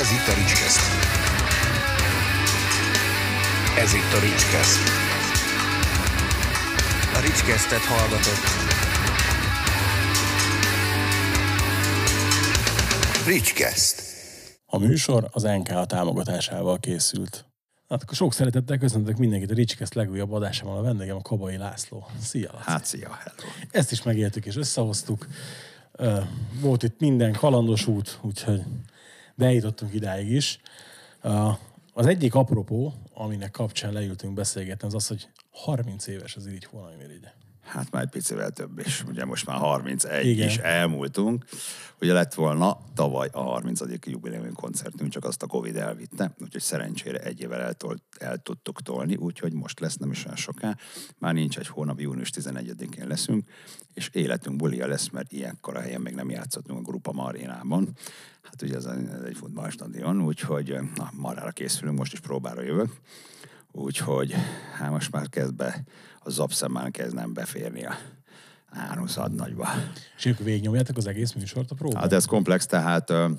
[0.00, 0.80] Ez itt a Ricskeszt.
[3.78, 4.78] Ez itt a Ricskeszt.
[7.14, 8.44] A Ricskesztet hallgatott.
[13.26, 14.02] Ricskeszt.
[14.66, 17.44] A műsor az NK támogatásával készült.
[17.88, 22.06] Hát akkor sok szeretettel köszöntök mindenkit a Ricskeszt legújabb adásában a vendégem a Kabai László.
[22.20, 22.64] Szia, Laci.
[22.70, 23.52] Hát szia, hello.
[23.70, 25.26] Ezt is megéltük és összehoztuk.
[26.60, 28.62] Volt itt minden kalandos út, úgyhogy
[29.34, 30.60] de eljutottunk idáig is.
[31.92, 36.94] Az egyik apropó, aminek kapcsán leültünk beszélgetni, az az, hogy 30 éves az irigy hónai
[36.96, 37.32] mérigye.
[37.64, 39.04] Hát már egy picivel több is.
[39.08, 40.48] Ugye most már 31 Igen.
[40.48, 41.44] is elmúltunk.
[42.00, 43.80] Ugye lett volna tavaly a 30.
[44.06, 49.16] jubileumi koncertünk, csak azt a Covid elvitte, úgyhogy szerencsére egy évvel eltolt, el tudtuk tolni,
[49.16, 50.76] úgyhogy most lesz nem is olyan soká.
[51.18, 53.48] Már nincs egy hónap, június 11-én leszünk,
[53.94, 57.88] és életünk bulia lesz, mert ilyenkor a helyen még nem játszottunk a Grupa Marinában.
[58.42, 62.90] Hát ugye ez ez egy futballstadion, úgyhogy na, marára készülünk, most is próbára jövök.
[63.76, 64.34] Úgyhogy
[64.78, 65.84] hát most már kezd be,
[66.18, 67.94] a zapszemmel kezd nem beférni a
[68.70, 69.68] áruszad nagyba.
[70.16, 72.02] És akkor végignyomjátok az egész műsort a próbán?
[72.02, 73.30] Hát ez komplex, tehát ö,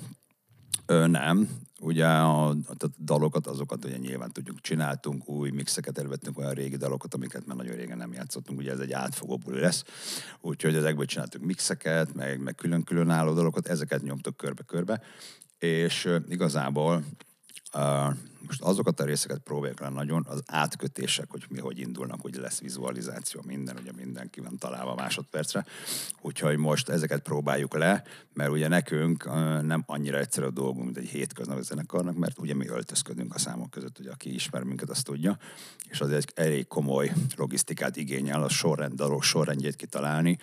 [0.86, 1.48] ö, nem.
[1.80, 2.54] Ugye a, a
[2.98, 7.76] dalokat, azokat ugye nyilván tudjuk, csináltunk, új mixeket elővettünk, olyan régi dalokat, amiket már nagyon
[7.76, 9.84] régen nem játszottunk, ugye ez egy átfogó buli lesz.
[10.40, 15.00] Úgyhogy ezekből csináltunk mixeket, meg, meg külön-külön álló dalokat, ezeket nyomtuk körbe-körbe,
[15.58, 17.04] és igazából
[18.46, 22.60] most azokat a részeket próbáljuk le nagyon, az átkötések, hogy mi hogy indulnak, hogy lesz
[22.60, 25.64] vizualizáció, minden, ugye mindenki van találva másodpercre.
[26.20, 29.24] Úgyhogy most ezeket próbáljuk le, mert ugye nekünk
[29.62, 33.70] nem annyira egyszerű a dolgunk, mint egy hétköznapi zenekarnak, mert ugye mi öltözködünk a számok
[33.70, 35.38] között, hogy aki ismer minket, azt tudja,
[35.88, 40.38] és az egy elég komoly logisztikát igényel, a sorrend, dalok sorrendjét kitalálni,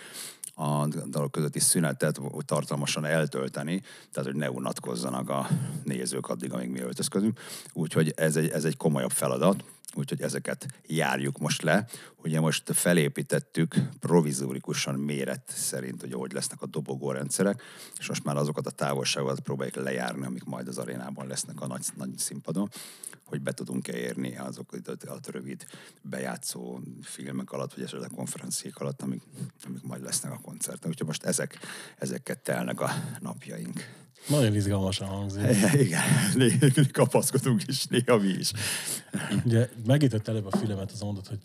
[0.56, 5.48] a dalok közötti szünetet tartalmasan eltölteni, tehát hogy ne unatkozzanak a
[5.84, 7.40] nézők addig, amíg mi öltözködünk.
[7.74, 9.64] Úgyhogy ez egy, ez egy komolyabb feladat,
[9.96, 11.88] úgyhogy ezeket járjuk most le.
[12.24, 17.62] Ugye most felépítettük provizórikusan méret szerint, hogy hogy lesznek a dobogórendszerek,
[18.00, 21.86] és most már azokat a távolságokat próbáljuk lejárni, amik majd az arénában lesznek a nagy,
[21.96, 22.70] nagy színpadon,
[23.26, 25.66] hogy be tudunk-e érni azokat a rövid
[26.02, 29.22] bejátszó filmek alatt, vagy esetleg konferenciák alatt, amik,
[29.66, 30.90] amik majd lesznek a koncerten.
[30.90, 31.60] Úgyhogy most ezek,
[31.98, 34.04] ezeket telnek a napjaink.
[34.28, 35.44] Nagyon izgalmasan hangzik.
[35.86, 36.02] Igen,
[36.92, 38.52] kapaszkodunk is, néha mi is.
[39.46, 41.40] Ugye megütött előbb a fülemet az mondat, hogy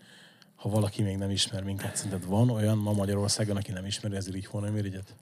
[0.54, 4.28] ha valaki még nem ismer minket, szerinted van olyan ma Magyarországon, aki nem ismeri az
[4.28, 5.14] irigy hónai mérigyet?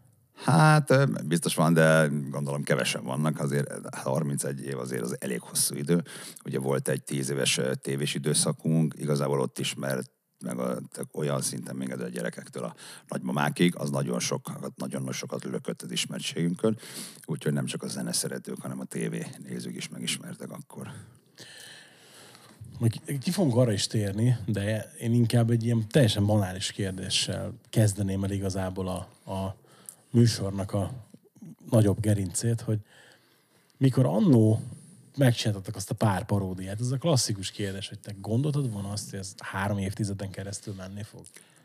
[0.44, 6.03] Hát biztos van, de gondolom kevesen vannak, azért 31 év azért az elég hosszú idő.
[6.44, 10.10] Ugye volt egy 10 éves tévés időszakunk, igazából ott ismert
[10.44, 10.78] meg a,
[11.12, 12.75] olyan szinten még a gyerekektől a
[13.09, 16.78] nagymamákig, az nagyon sokat, nagyon sokat lökött az ismertségünkön,
[17.25, 20.93] úgyhogy nem csak a zeneszeretők, hanem a tévé nézők is megismertek akkor.
[22.78, 28.25] Majd ki fogunk arra is térni, de én inkább egy ilyen teljesen banális kérdéssel kezdeném
[28.25, 29.56] el igazából a, a
[30.10, 30.92] műsornak a
[31.70, 32.78] nagyobb gerincét, hogy
[33.76, 34.60] mikor annó
[35.16, 39.19] megcsináltatok azt a pár paródiát, ez a klasszikus kérdés, hogy te gondoltad volna azt, hogy
[39.19, 41.22] ez három évtizeden keresztül menni fog?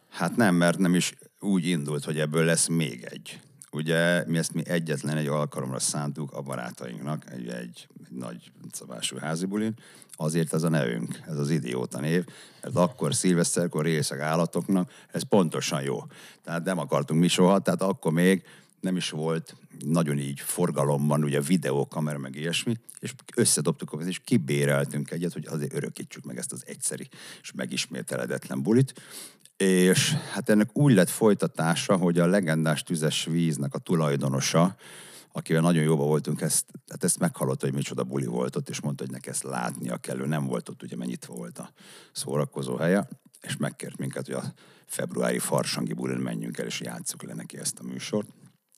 [0.10, 3.40] Hát nem, mert nem is úgy indult, hogy ebből lesz még egy.
[3.72, 9.18] Ugye mi ezt mi egyetlen egy alkalomra szántuk a barátainknak, egy, egy, egy nagy szabású
[9.18, 9.74] házi bulin,
[10.16, 12.26] azért ez a nevünk, ez az idióta név,
[12.62, 16.04] mert akkor szilveszterkor részeg állatoknak, ez pontosan jó.
[16.44, 18.44] Tehát nem akartunk mi soha, tehát akkor még
[18.82, 19.56] nem is volt
[19.86, 26.24] nagyon így forgalomban, ugye videókamera, meg ilyesmi, és összedobtuk, és kibéreltünk egyet, hogy azért örökítsük
[26.24, 27.08] meg ezt az egyszeri
[27.42, 28.94] és megismételedetlen bulit,
[29.58, 34.76] és hát ennek úgy lett folytatása, hogy a legendás tüzes víznek a tulajdonosa,
[35.32, 39.04] akivel nagyon jóba voltunk, ezt, hát ezt meghallotta, hogy micsoda buli volt ott, és mondta,
[39.04, 41.72] hogy neki ezt látnia kell, ő nem volt ott, ugye mennyit volt a
[42.12, 43.08] szórakozó helye,
[43.42, 44.54] és megkért minket, hogy a
[44.86, 48.28] februári farsangi bulin menjünk el, és játsszuk le neki ezt a műsort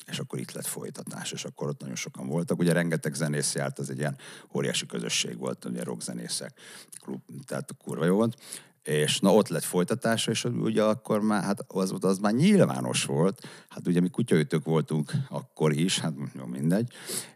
[0.06, 2.60] és akkor itt lett folytatás, és akkor ott nagyon sokan voltak.
[2.60, 4.18] Ugye rengeteg zenész járt, az egy ilyen
[4.54, 6.60] óriási közösség volt, ugye rockzenészek,
[7.04, 8.38] klub, tehát kurva jó volt.
[8.84, 13.48] És na ott lett folytatása, és ugye akkor már, hát az, az már nyilvános volt,
[13.70, 16.92] hát ugye mi kutyaütők voltunk akkor is, hát jó, mindegy,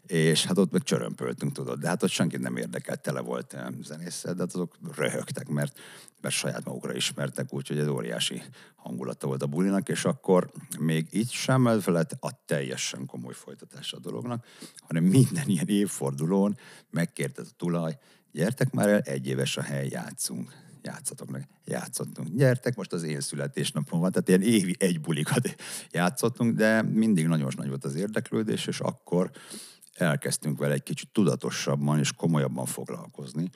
[0.06, 3.66] és hát ott meg csörömpöltünk, tudod, de hát ott senkit nem érdekelt, tele volt eh,
[3.82, 5.78] zenésszel, de hát azok röhögtek, mert,
[6.20, 8.42] mert saját magukra ismertek, úgyhogy ez óriási
[8.76, 14.00] hangulata volt a bulinak, és akkor még így sem felett a teljesen komoly folytatása a
[14.00, 14.46] dolognak,
[14.80, 16.56] hanem minden ilyen évfordulón
[16.90, 17.98] megkérte a tulaj,
[18.32, 21.48] gyertek már el, egy éves a hely, játszunk játszatok meg.
[21.64, 22.28] Játszottunk.
[22.28, 25.54] Gyertek, most az én születésnapom van, tehát ilyen évi egy bulikat
[25.90, 29.30] játszottunk, de mindig nagyon nagy volt az érdeklődés, és akkor
[29.94, 33.50] elkezdtünk vele egy kicsit tudatosabban és komolyabban foglalkozni,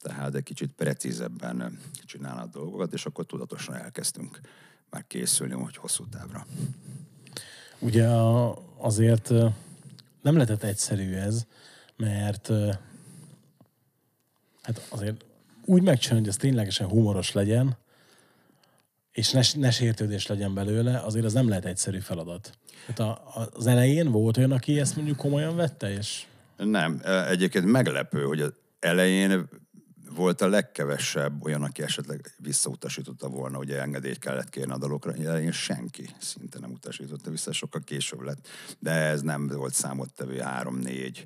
[0.00, 4.40] tehát egy kicsit precízebben csinálni a dolgokat, és akkor tudatosan elkezdtünk
[4.90, 6.46] már készülni, hogy hosszú távra.
[7.78, 8.08] Ugye
[8.76, 9.28] azért
[10.22, 11.46] nem lehetett egyszerű ez,
[11.96, 12.50] mert
[14.62, 15.24] hát azért
[15.68, 17.76] úgy megcsinálni, hogy ez ténylegesen humoros legyen,
[19.12, 22.58] és ne, ne sértődés legyen belőle, azért az nem lehet egyszerű feladat.
[22.86, 23.22] Hát a,
[23.52, 26.24] az elején volt olyan, aki ezt mondjuk komolyan vette, és
[26.56, 29.48] Nem, egyébként meglepő, hogy az elején
[30.14, 35.12] volt a legkevesebb olyan, aki esetleg visszautasította volna, ugye engedélyt kellett kérni a dalokra.
[35.12, 38.48] Elején senki szinte nem utasította vissza, sokkal később lett.
[38.78, 41.24] De ez nem volt számottevő, három-négy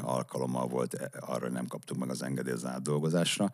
[0.00, 3.52] alkalommal volt, e, arra hogy nem kaptuk meg az engedélyt az átdolgozásra.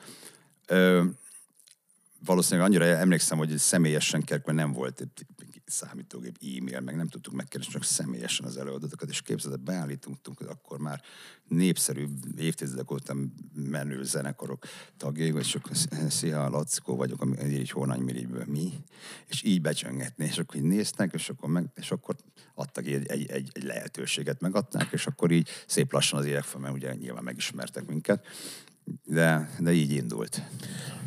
[2.24, 5.08] Valószínűleg annyira emlékszem, hogy személyesen mert nem volt
[5.72, 10.78] számítógép, e-mail, meg nem tudtuk megkeresni csak személyesen az előadatokat, és képzeld, beállítunk, hogy akkor
[10.78, 11.00] már
[11.48, 13.16] népszerű évtizedek óta
[13.54, 14.64] menő zenekarok
[14.96, 15.76] tagjai, és akkor
[16.08, 18.72] szia, Lackó vagyok, így Hornanymirigyből mi,
[19.26, 22.16] és így becsöngetni, és akkor így néztek, és akkor, meg, és akkor
[22.54, 26.74] adtak egy, egy, egy, egy lehetőséget, megadták, és akkor így szép lassan az évek mert
[26.74, 28.26] ugye nyilván megismertek minket,
[29.04, 30.42] de, de így indult.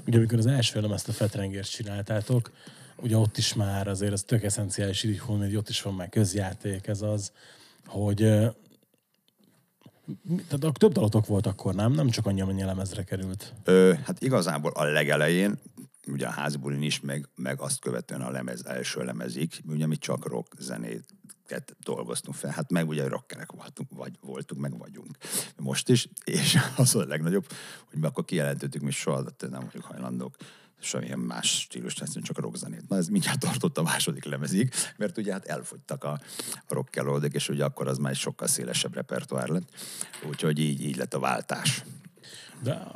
[0.08, 2.52] ugye amikor az első elemezt a fetrengést csináltátok,
[2.98, 6.88] ugye ott is már azért ez tök eszenciális így hogy ott is van már közjáték,
[6.88, 7.32] ez az,
[7.86, 8.18] hogy
[10.48, 11.92] tehát több dalotok volt akkor, nem?
[11.92, 13.54] Nem csak annyi, amennyi lemezre került.
[13.64, 15.60] Ö, hát igazából a legelején,
[16.08, 20.28] ugye a házbulin is, meg, meg azt követően a lemez, első lemezig, ugye mi csak
[20.28, 21.04] rock zenét
[21.84, 22.52] dolgoztunk fel.
[22.52, 25.18] Hát meg ugye rockerek voltunk, vagy voltunk, meg vagyunk.
[25.58, 27.48] Most is, és az a legnagyobb,
[27.90, 30.36] hogy mi akkor kijelentettük, mi soha nem vagyunk hajlandók
[30.86, 32.90] semmilyen más stílus lesz, csak a rockzenét.
[32.90, 36.20] Na ez mindjárt tartott a második lemezig, mert ugye hát elfogytak a
[36.68, 39.70] rockelódék, és ugye akkor az már egy sokkal szélesebb repertoár lett.
[40.30, 41.84] Úgyhogy így, így lett a váltás.
[42.64, 42.88] De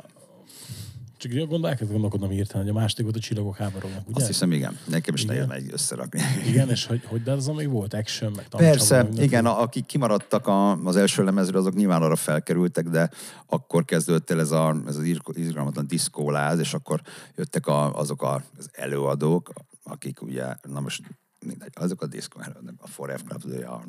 [1.20, 4.16] csak gondol, elkezd gondolkodnom hirtelen, hogy a második volt a csillagok háborúnak, ugye?
[4.16, 4.78] Azt hiszem, igen.
[4.88, 5.34] Nekem is Igen.
[5.34, 6.20] nehéz megy összerakni.
[6.46, 9.86] Igen, és hogy, hogy de az még volt action, meg Persze, meg igen, a, akik
[9.86, 13.10] kimaradtak a, az első lemezről, azok nyilván arra felkerültek, de
[13.46, 17.00] akkor kezdődött el ez, a, ez az izg- izgalmatlan diszkóláz, és akkor
[17.36, 19.52] jöttek a, azok a, az előadók,
[19.82, 21.02] akik ugye, na most
[21.46, 22.40] mindegy, azok a diszkó,
[22.78, 23.84] a Forever Club, a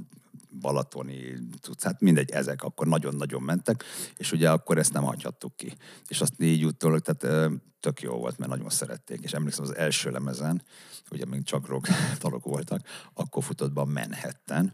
[0.59, 3.83] balatoni tudsz, hát mindegy, ezek akkor nagyon-nagyon mentek,
[4.17, 5.73] és ugye akkor ezt nem hagyhattuk ki.
[6.07, 9.21] És azt így utólag, tehát tök jó volt, mert nagyon szerették.
[9.21, 10.63] És emlékszem az első lemezen,
[11.11, 11.87] ugye még csak rock
[12.21, 12.81] dalok voltak,
[13.13, 14.73] akkor futott be a Manhattan,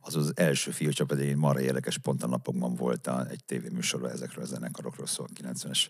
[0.00, 4.44] az az első fiúcsapat, egy marra érdekes pont a napokban volt a, egy tévéműsorban ezekről
[4.44, 5.86] a zenekarokról szól, 90-es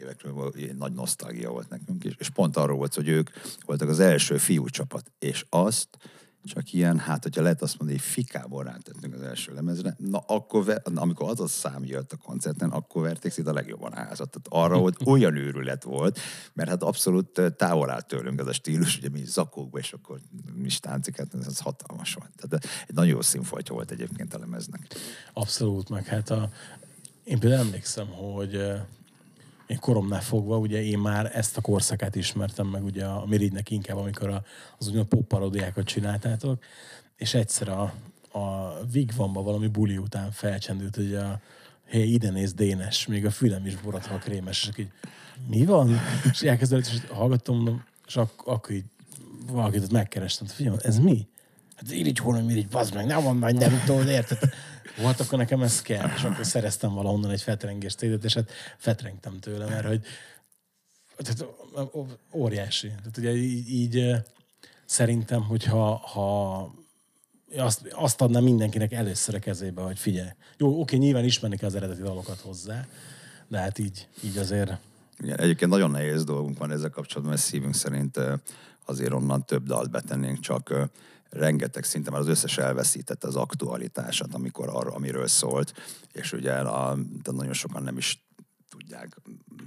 [0.00, 3.30] évekről nagy nosztalgia volt nekünk is, és pont arról volt, hogy ők
[3.66, 5.88] voltak az első fiúcsapat, és azt
[6.48, 10.64] csak ilyen, hát hogyha lehet azt mondani, hogy fikából rántettünk az első lemezre, na akkor,
[10.64, 13.96] ve, na, amikor az a szám jött a koncerten, akkor verték szinte a legjobban a
[13.96, 14.30] házat.
[14.30, 16.18] Tehát arra, hogy olyan őrület volt,
[16.52, 20.20] mert hát abszolút távol állt tőlünk ez a stílus, ugye mi zakókba, és akkor
[20.54, 22.30] mi stáncikat, ez az hatalmas volt.
[22.36, 24.94] Tehát egy nagyon jó színfoltja volt egyébként a lemeznek.
[25.32, 26.50] Abszolút, meg hát a,
[27.24, 28.60] én például emlékszem, hogy
[29.68, 33.96] én koromnál fogva, ugye én már ezt a korszakát ismertem meg ugye a Mirigynek inkább,
[33.96, 34.44] amikor a,
[34.78, 36.62] az úgynevezett pop paródiákat csináltátok,
[37.16, 37.92] és egyszer a,
[38.38, 41.40] a Vigvamba valami buli után felcsendült, hogy a
[41.84, 44.90] hé, ide néz Dénes, még a fülem is boratva krémes, és így,
[45.46, 45.98] mi van?
[46.30, 48.84] És elkezdett, és hallgattam, mondom, és ak- akkor így
[49.50, 51.26] valakit megkerestem, figyelj, ez mi?
[51.78, 54.38] Hát irigy hóna, irigy, bazd meg, nem van már nem tudod, érted?
[54.96, 59.38] Volt, akkor nekem ez kell, és akkor szereztem valahonnan egy fetrengés cédet, és hát fetrengtem
[59.38, 60.02] tőle, mert hogy
[61.16, 61.46] tehát,
[62.32, 62.86] óriási.
[62.86, 64.14] Tehát ugye így, így
[64.84, 66.72] szerintem, hogyha ha
[67.56, 70.28] azt, azt adná mindenkinek először a kezébe, hogy figyelj.
[70.56, 72.86] Jó, oké, nyilván ismerni kell az eredeti dalokat hozzá,
[73.48, 74.78] de hát így, így azért
[75.18, 78.20] Igen, egyébként nagyon nehéz dolgunk van ezzel kapcsolatban, mert szívünk szerint
[78.84, 80.90] azért onnan több dalt betennénk, csak
[81.30, 85.72] rengeteg szinte már az összes elveszítette az aktualitását, amikor arra, amiről szólt,
[86.12, 88.26] és ugye a, de nagyon sokan nem is
[88.70, 89.16] tudják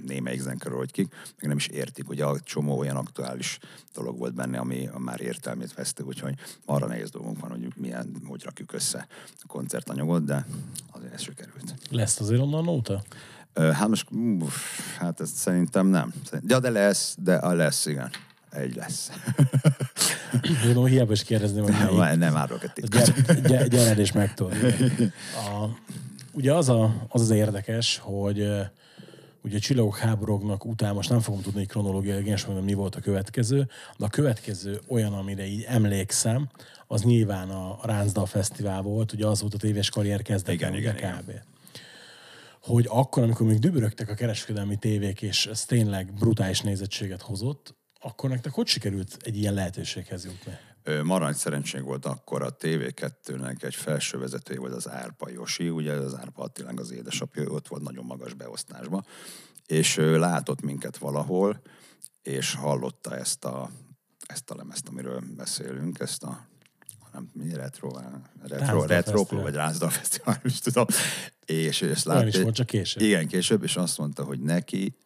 [0.06, 3.58] némelyik zenekaról, hogy kik, meg nem is értik, hogy a csomó olyan aktuális
[3.94, 8.42] dolog volt benne, ami már értelmét veszte, úgyhogy arra nehéz dolgunk van, hogy milyen, hogy
[8.42, 9.06] rakjuk össze
[9.42, 10.46] a koncertanyagot, de
[10.90, 11.74] azért ez sikerült.
[11.90, 13.02] lesz azért onnan nóta?
[13.52, 16.12] Ö, Hát most, uff, hát ezt szerintem nem.
[16.46, 18.10] Ja, de lesz, de a lesz, igen.
[18.50, 19.10] Egy lesz.
[20.62, 21.98] Tudom, hiába is kérdezném, hogy melyik.
[21.98, 23.42] nem, nem árulok egy titkot.
[23.42, 24.52] Gyere, gyere, és megtudod.
[25.34, 25.68] A,
[26.32, 28.48] ugye az, a, az az érdekes, hogy,
[29.42, 33.68] ugye a csillagok háborognak után, most nem fogom tudni kronológiai mondani, mi volt a következő,
[33.96, 36.48] de a következő olyan, amire így emlékszem,
[36.86, 40.94] az nyilván a Ráncdal Fesztivál volt, ugye az volt a tévés karrier kezdete, Igen, igen,
[40.94, 41.28] kb.
[41.28, 41.42] igen.
[42.60, 48.30] Hogy akkor, amikor még dübörögtek a kereskedelmi tévék, és ez tényleg brutális nézettséget hozott, akkor
[48.30, 50.52] nektek hogy sikerült egy ilyen lehetőséghez jutni?
[50.82, 55.92] Ö, Marany szerencsénk volt akkor a TV2-nek egy felső vezetője volt az Árpa Josi, ugye
[55.92, 59.06] az Árpa Attilánk az édesapja, ott volt nagyon magas beosztásban,
[59.66, 61.62] és ő látott minket valahol,
[62.22, 63.70] és hallotta ezt a,
[64.26, 66.50] ezt a lemezt, amiről beszélünk, ezt a
[67.12, 67.98] nem, mi retro,
[68.42, 70.86] retro, retro klub, vagy Rázdal Fesztivál, is tudom.
[71.44, 73.02] És ő ezt látta, is volt, csak később.
[73.02, 74.96] igen, később, és azt mondta, hogy neki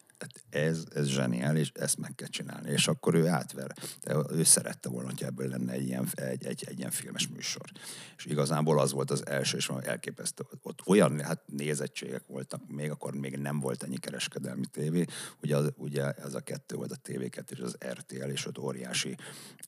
[0.56, 2.70] ez, ez zseniális, ezt meg kell csinálni.
[2.70, 3.74] És akkor ő átver.
[4.02, 7.70] De ő szerette volna, hogy ebből lenne egy ilyen, egy, egy, egy ilyen filmes műsor.
[8.16, 10.44] És igazából az volt az első, és elképesztő.
[10.62, 15.04] Ott olyan hát nézettségek voltak, még akkor még nem volt ennyi kereskedelmi tévé.
[15.42, 19.16] Ugye, az, ugye ez a kettő volt a TV2 és az RTL, és ott óriási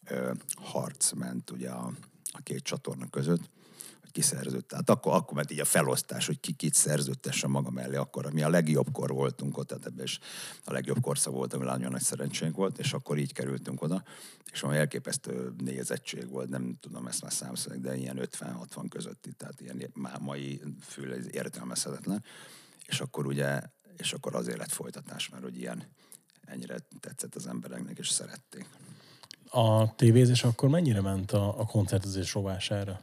[0.08, 1.92] ö, harc ment ugye a,
[2.32, 3.50] a két csatorna között
[4.08, 4.66] hogy ki szerződte.
[4.68, 8.42] Tehát akkor, akkor ment így a felosztás, hogy ki kit szerződtesse maga mellé, akkor mi
[8.42, 10.18] a legjobbkor voltunk ott, tehát ebben is
[10.64, 14.02] a legjobb korszak voltunk, nagyon nagy szerencsénk volt, és akkor így kerültünk oda,
[14.52, 19.60] és valami elképesztő nézettség volt, nem tudom ezt már számszerűen, de ilyen 50-60 közötti, tehát
[19.60, 22.24] ilyen má- mai fül ez értelmezhetetlen.
[22.86, 23.60] És akkor ugye,
[23.96, 25.82] és akkor azért lett folytatás, mert hogy ilyen
[26.44, 28.66] ennyire tetszett az embereknek, és szerették.
[29.50, 33.00] A tévézés akkor mennyire ment a, a koncertezés rovására?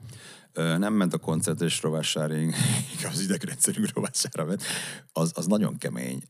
[0.56, 2.56] Nem ment a koncertes rovásárig,
[2.94, 4.64] inkább az idegrendszerünk rovására ment.
[5.12, 6.22] Az, az nagyon kemény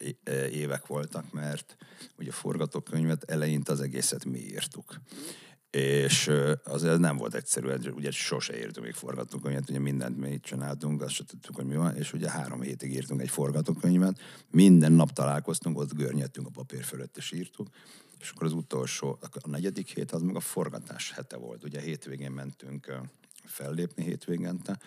[0.51, 1.75] évek voltak, mert
[2.17, 5.01] ugye a forgatókönyvet eleinte az egészet mi írtuk.
[5.69, 6.31] És
[6.63, 11.13] azért nem volt egyszerű, ugye sose írtunk még forgatókönyvet, ugye mindent mi itt csináltunk, azt
[11.13, 14.19] sem tudtuk, hogy mi van, és ugye három hétig írtunk egy forgatókönyvet,
[14.51, 17.67] minden nap találkoztunk, ott görnyettünk a papír fölött, és írtuk,
[18.19, 21.63] és akkor az utolsó, a negyedik hét az meg a forgatás hete volt.
[21.63, 22.91] Ugye hétvégén mentünk
[23.45, 24.79] fellépni hétvégente,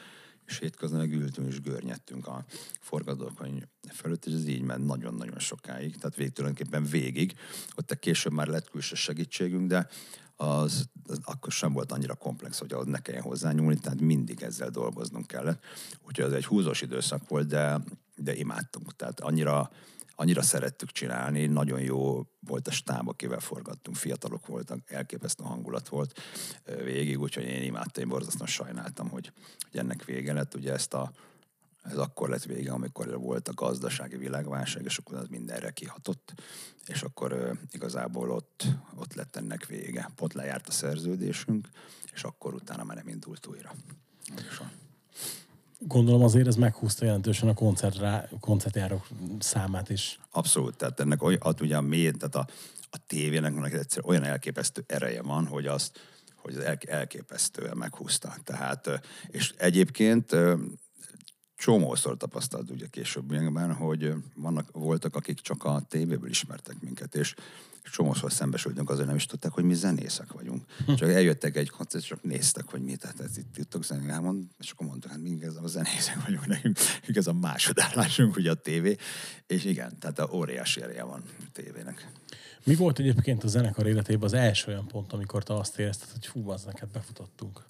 [0.47, 2.45] és hétköznap meg ültünk és görnyettünk a
[2.81, 3.63] forgatókönyv
[3.93, 7.35] fölött, és ez így ment nagyon-nagyon sokáig, tehát vég, tulajdonképpen végig.
[7.77, 9.89] Ott a később már lett külső segítségünk, de
[10.37, 14.71] az, az akkor sem volt annyira komplex, hogy ahhoz ne kelljen hozzányúlni, tehát mindig ezzel
[14.71, 15.65] dolgoznunk kellett.
[16.07, 17.81] Úgyhogy ez egy húzós időszak volt, de,
[18.17, 18.97] de imádtunk.
[18.97, 19.71] Tehát annyira,
[20.21, 26.21] annyira szerettük csinálni, nagyon jó volt a stáb, akivel forgattunk, fiatalok voltak, elképesztő hangulat volt
[26.65, 29.33] végig, úgyhogy én imádtam, én borzasztóan sajnáltam, hogy,
[29.71, 30.55] hogy ennek vége lett.
[30.55, 31.13] Ugye ezt a,
[31.83, 36.35] ez akkor lett vége, amikor volt a gazdasági világválság, és akkor az mindenre kihatott,
[36.87, 40.11] és akkor igazából ott, ott lett ennek vége.
[40.17, 41.69] Pont lejárt a szerződésünk,
[42.13, 43.75] és akkor utána már nem indult újra.
[44.59, 44.71] Van.
[45.79, 49.09] Gondolom azért ez meghúzta jelentősen a koncertrá, koncertjárók
[49.39, 50.19] számát is.
[50.31, 52.53] Abszolút, tehát ennek olyan, hát ugye a mély, tehát a,
[52.91, 56.01] a tévének egyszer olyan elképesztő ereje van, hogy azt,
[56.37, 58.35] hogy az el, elképesztően meghúzta.
[58.45, 60.37] Tehát, és egyébként
[61.59, 67.35] csomószor tapasztalt ugye későbbiekben, hogy vannak, voltak, akik csak a tévéből ismertek minket, és
[67.93, 70.65] csomószor szembesültünk azért nem is tudták, hogy mi zenészek vagyunk.
[70.97, 74.71] Csak eljöttek egy koncert, csak néztek, hogy mi, tehát ez itt tudtok zenélni, elmond, és
[74.71, 78.55] akkor mondtuk, hát mi ez a zenészek vagyunk, nekünk, nekünk ez a másodállásunk, ugye a
[78.55, 78.97] tévé,
[79.47, 82.11] és igen, tehát a óriási ereje van a tévének.
[82.65, 86.27] Mi volt egyébként a zenekar életében az első olyan pont, amikor te azt érezted, hogy
[86.27, 87.63] fú, az neked befutottunk?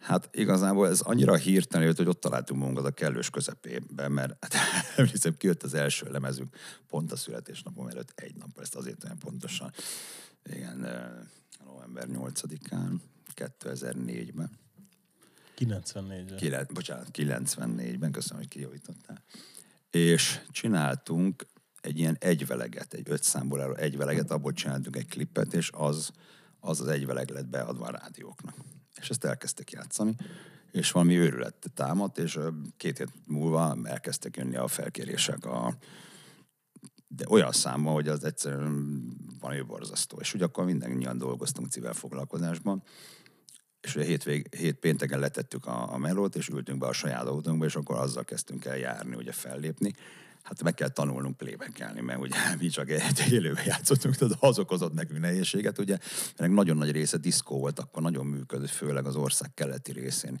[0.00, 4.54] Hát igazából ez annyira hirtelen jött, hogy ott találtunk magunkat a kellős közepében, mert hát,
[4.96, 6.56] emlékszem, kijött az első lemezünk
[6.88, 9.72] pont a születésnapom előtt egy nap, ezt azért olyan pontosan.
[10.44, 10.86] Igen,
[11.64, 12.94] november 8-án,
[13.34, 14.50] 2004-ben.
[15.54, 19.22] 94 Kilen, bocsánat, 94-ben, köszönöm, hogy kijavítottál.
[19.90, 21.46] És csináltunk
[21.80, 26.10] egy ilyen egyveleget, egy öt számból álló egyveleget, abból csináltunk egy klippet, és az
[26.60, 28.54] az, az egyveleg lett beadva a rádióknak.
[29.00, 30.16] És ezt elkezdtek játszani,
[30.70, 32.38] és valami őrület támadt, és
[32.76, 35.74] két hét múlva elkezdtek jönni a felkérések a,
[37.08, 39.02] de olyan számban, hogy az egyszerűen
[39.40, 40.18] valami borzasztó.
[40.20, 42.82] És ugye akkor mindannyian dolgoztunk civil foglalkozásban,
[43.80, 47.64] és ugye hétvég, hét pénteken letettük a, a melót, és ültünk be a saját autónkba,
[47.64, 49.94] és akkor azzal kezdtünk el járni, ugye fellépni.
[50.42, 54.92] Hát meg kell tanulnunk playback mert ugye mi csak egy élőben játszottunk, tehát az okozott
[54.92, 55.98] nekünk nehézséget, ugye,
[56.38, 60.40] mert nagyon nagy része diszkó volt, akkor nagyon működött, főleg az ország keleti részén.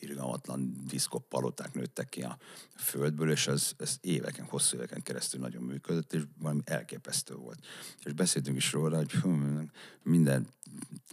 [0.00, 2.38] Irgalmatlan diszkop paloták nőttek ki a
[2.76, 7.66] földből, és ez, ez éveken, hosszú éveken keresztül nagyon működött, és valami elképesztő volt.
[8.04, 9.12] És beszéltünk is róla, hogy
[10.02, 10.48] minden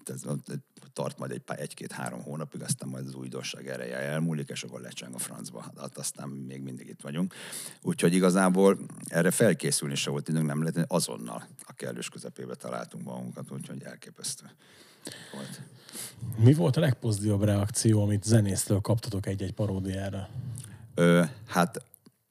[0.05, 0.21] ez,
[0.93, 5.17] tart majd egy, egy-két-három hónapig, aztán majd az újdonság ereje elmúlik, és akkor lecseng a
[5.17, 5.71] francba.
[5.77, 7.33] Hát aztán még mindig itt vagyunk.
[7.81, 13.51] Úgyhogy igazából erre felkészülni se volt időnk, nem lehet, azonnal a kellős közepébe találtunk magunkat,
[13.51, 14.45] úgyhogy elképesztő
[15.33, 15.61] volt.
[16.37, 20.29] Mi volt a legpozitívabb reakció, amit zenésztől kaptatok egy-egy paródiára?
[20.95, 21.83] Ö, hát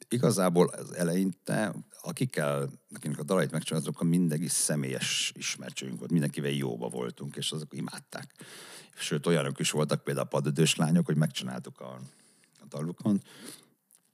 [0.09, 6.89] igazából az eleinte, akikkel, akinek a dalait megcsináltuk, akkor mindenki személyes ismertségünk volt, mindenkivel jóba
[6.89, 8.35] voltunk, és azok imádták.
[8.97, 12.01] Sőt, olyanok is voltak, például a padödős lányok, hogy megcsináltuk a,
[12.61, 13.23] a dalukon,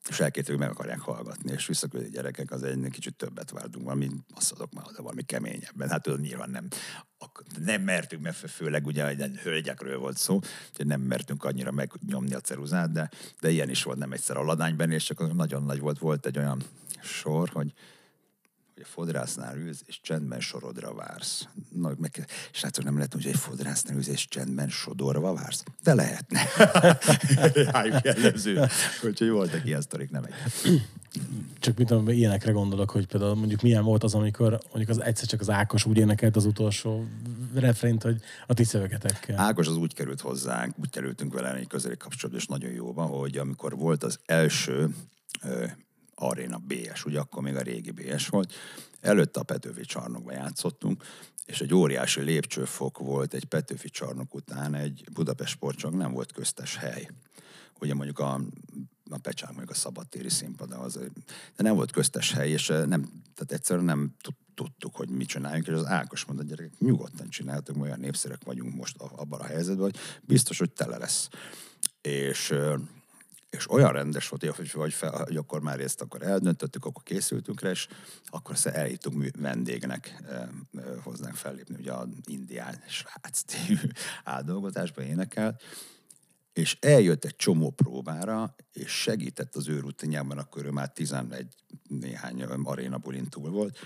[0.09, 4.53] és elkértük, meg akarják hallgatni, és visszaküldi gyerekek, az egy kicsit többet vártunk, valami, azt
[4.53, 5.89] adok már, de valami keményebben.
[5.89, 6.69] Hát tudod, nyilván nem,
[7.65, 10.41] nem mertünk, mert főleg ugye egy hölgyekről volt szó,
[10.77, 14.45] hogy nem mertünk annyira megnyomni a ceruzát, de, de ilyen is volt nem egyszer a
[14.45, 16.63] ladányban, és csak nagyon nagy volt, volt egy olyan
[17.03, 17.73] sor, hogy
[18.83, 21.49] hogy a fodrásznál ülsz, és csendben sorodra vársz.
[21.69, 25.63] Na, meg, srácok, nem lehet, hogy egy fodrásznál ülsz, és csendben sodorva vársz?
[25.83, 26.41] De lehetne.
[27.73, 28.67] Rájuk jellemző.
[29.03, 30.83] Úgyhogy voltak ilyen sztorik, nem egy.
[31.59, 35.29] Csak mint amikor ilyenekre gondolok, hogy például mondjuk milyen volt az, amikor mondjuk az egyszer
[35.29, 37.07] csak az Ákos úgy énekelt az utolsó
[37.55, 39.39] refrént, hogy a ti szövegetekkel.
[39.39, 43.37] Ákos az úgy került hozzánk, úgy kerültünk vele egy közeli kapcsolatban, és nagyon jóban, hogy
[43.37, 44.95] amikor volt az első
[46.23, 48.53] Arena BS, ugye akkor még a régi BS volt.
[49.01, 51.05] Előtte a Petőfi csarnokban játszottunk,
[51.47, 56.77] és egy óriási lépcsőfok volt egy Petőfi csarnok után, egy Budapest sportcsarnok, nem volt köztes
[56.77, 57.09] hely.
[57.81, 58.41] Ugye mondjuk a,
[59.11, 60.99] a Pecsák, mondjuk a szabadtéri színpad, az,
[61.57, 64.15] de nem volt köztes hely, és nem, tehát egyszerűen nem
[64.55, 68.97] tudtuk, hogy mit csináljunk, és az Ákos mondta, gyerekek, nyugodtan csináltuk, olyan népszerek vagyunk most
[68.97, 71.29] abban a helyzetben, hogy biztos, hogy tele lesz.
[72.01, 72.55] És
[73.57, 77.61] és olyan rendes volt, hogy, hogy, fel, hogy akkor már ezt akkor eldöntöttük, akkor készültünk
[77.61, 77.89] rá, és
[78.27, 80.49] akkor azt elhívtunk vendégnek eh,
[81.03, 83.45] hozzánk fellépni, ugye a indián srác
[84.25, 85.63] áldolgozásban énekelt,
[86.53, 91.47] és eljött egy csomó próbára, és segített az ő rutinjában, akkor ő már 11
[91.89, 93.79] néhány aréna bulin túl volt,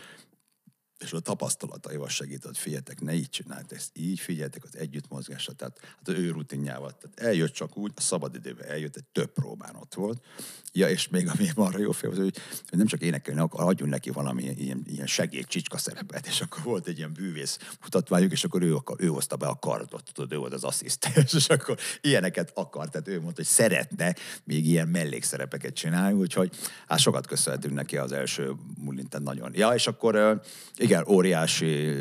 [0.98, 6.08] és a tapasztalataival segített, figyeljetek, ne így csinált ezt, így figyeljetek az együttmozgásra, tehát hát
[6.08, 6.90] ő rutinjával.
[6.90, 10.24] Tehát eljött csak úgy, a szabadidőben eljött, egy több próbán ott volt.
[10.72, 12.36] Ja, és még ami arra jó fél, hogy,
[12.70, 16.86] nem csak énekelni, akkor adjunk neki valami ilyen, ilyen segéd csicska szerepet, és akkor volt
[16.86, 20.52] egy ilyen bűvész mutatványuk, és akkor ő, ő hozta be a kardot, tudod, ő volt
[20.52, 26.18] az asszisztens, és akkor ilyeneket akart, tehát ő mondta, hogy szeretne még ilyen mellékszerepeket csinálni,
[26.18, 26.56] úgyhogy
[26.86, 29.50] hát sokat köszönhetünk neki az első mulinten nagyon.
[29.54, 30.42] Ja, és akkor
[30.86, 31.94] igen, óriási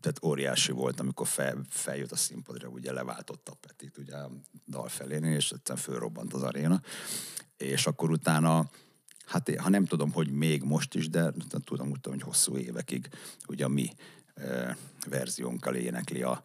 [0.00, 4.30] tehát óriási volt, amikor fel, feljött a színpadra, ugye leváltotta a Petit ugye a
[4.66, 6.82] dal felén, és egyszerűen fölrobbant az aréna.
[7.56, 8.70] És akkor utána,
[9.26, 11.32] hát ha nem tudom, hogy még most is, de
[11.64, 13.08] tudom, tudom hogy hosszú évekig
[13.48, 13.92] ugye a mi
[14.34, 14.76] e,
[15.08, 16.44] verziónkkal énekli a,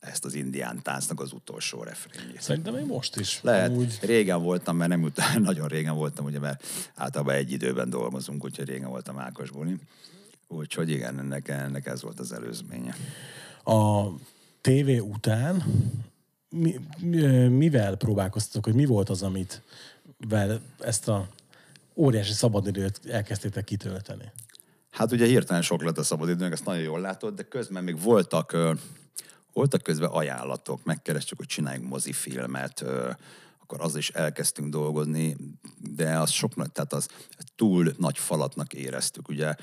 [0.00, 2.42] ezt az indián táncnak az utolsó refrénjét.
[2.42, 3.40] Szerintem még most is.
[3.42, 3.70] Lehet.
[3.70, 3.98] Úgy...
[4.02, 8.68] Régen voltam, mert nem után, nagyon régen voltam, ugye, mert általában egy időben dolgozunk, úgyhogy
[8.68, 9.80] régen voltam Ákos Bulin.
[10.52, 12.94] Úgyhogy igen, ennek, ennek ez volt az előzménye.
[13.64, 14.06] A
[14.60, 15.64] tévé után
[16.48, 16.80] mi,
[17.48, 19.62] mivel próbálkoztatok, hogy mi volt az, amit
[20.28, 21.28] vel ezt a
[21.94, 24.32] óriási szabadidőt elkezdtétek kitölteni?
[24.90, 28.56] Hát ugye hirtelen sok lett a szabadidőnk, ezt nagyon jól látod, de közben még voltak,
[29.52, 32.84] voltak közben ajánlatok, megkerestük, hogy csináljunk mozifilmet,
[33.70, 35.36] akkor az is elkezdtünk dolgozni,
[35.94, 37.08] de az sok, tehát az
[37.56, 39.28] túl nagy falatnak éreztük.
[39.28, 39.54] Ugye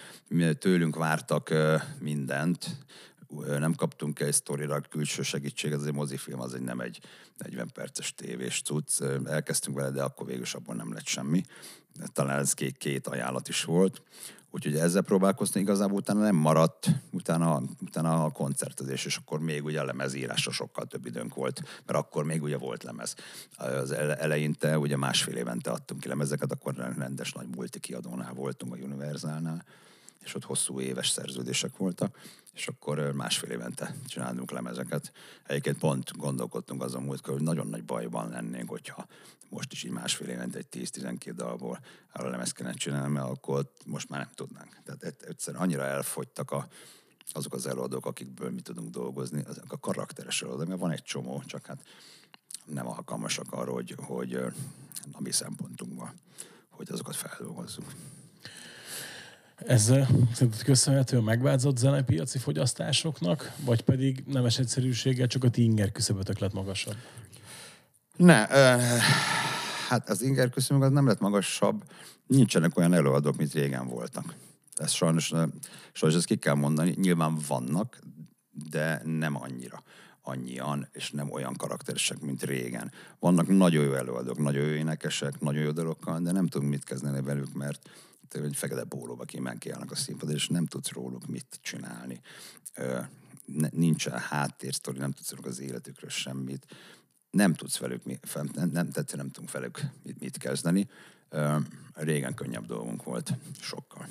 [0.60, 1.54] tőlünk vártak
[2.00, 2.78] mindent,
[3.60, 7.00] nem kaptunk egy sztorira külső segítség, ez egy mozifilm, az egy nem egy
[7.38, 9.02] 40 perces tévés cucc.
[9.26, 11.44] Elkezdtünk vele, de akkor végül abban nem lett semmi.
[12.13, 14.02] Talán ez két, két ajánlat is volt.
[14.52, 19.80] Úgyhogy ezzel próbálkozni igazából utána nem maradt, utána, utána a koncertezés, és akkor még ugye
[19.80, 23.16] a lemezírásra sokkal több időnk volt, mert akkor még ugye volt lemez.
[23.58, 29.66] Az eleinte ugye másfél évente adtunk ki lemezeket, akkor rendes nagy multikiadónál voltunk a Universalnál,
[30.28, 32.18] és ott hosszú éves szerződések voltak,
[32.54, 35.12] és akkor másfél évente csinálunk lemezeket.
[35.46, 39.08] Egyébként pont gondolkodtunk azon múltkor, hogy nagyon nagy bajban lennénk, hogyha
[39.50, 41.80] most is így másfél évente egy 10-12 dalból
[42.13, 44.82] arra lemez kellene csinálni, mert akkor most már nem tudnánk.
[44.84, 46.68] Tehát egyszerűen annyira elfogytak a,
[47.32, 51.44] azok az előadók, akikből mi tudunk dolgozni, azok a karakteres előadók, mert van egy csomó,
[51.46, 51.84] csak hát
[52.66, 54.34] nem alkalmasak arra, hogy, hogy
[55.12, 56.13] a mi szempontunkban,
[56.70, 57.86] hogy azokat feldolgozzuk.
[59.65, 59.84] Ez
[60.34, 66.39] szerinted köszönhető a megváltozott zenepiaci fogyasztásoknak, vagy pedig nemes egyszerűséggel csak a ti inger küszöbötök
[66.39, 66.96] lett magasabb?
[68.15, 68.78] Ne, ö,
[69.88, 71.84] hát az inger köszönjük, az nem lett magasabb.
[72.28, 74.36] Nincsenek olyan előadók, mint régen voltak.
[74.76, 75.34] Ez sajnos,
[75.91, 76.96] sajnos ezt ki kell mondani.
[76.98, 78.00] Nyilván vannak,
[78.70, 79.84] de nem annyira
[80.22, 82.91] annyian, és nem olyan karakteresek, mint régen.
[83.20, 87.22] Vannak nagyon jó előadók, nagyon jó énekesek, nagyon jó dalokkal, de nem tudunk mit kezdeni
[87.22, 87.89] velük, mert
[88.34, 89.24] egy fekete pólóba
[89.58, 92.22] kiállnak a színpadon, és nem tudsz róluk mit csinálni.
[93.46, 96.66] Ne, nincsen háttérsztori, nem tudsz róluk az életükről semmit.
[97.30, 100.90] Nem tudsz velük, nem, nem, tehát nem tudunk velük mit, mit kezdeni.
[101.94, 104.08] Régen könnyebb dolgunk volt, sokkal.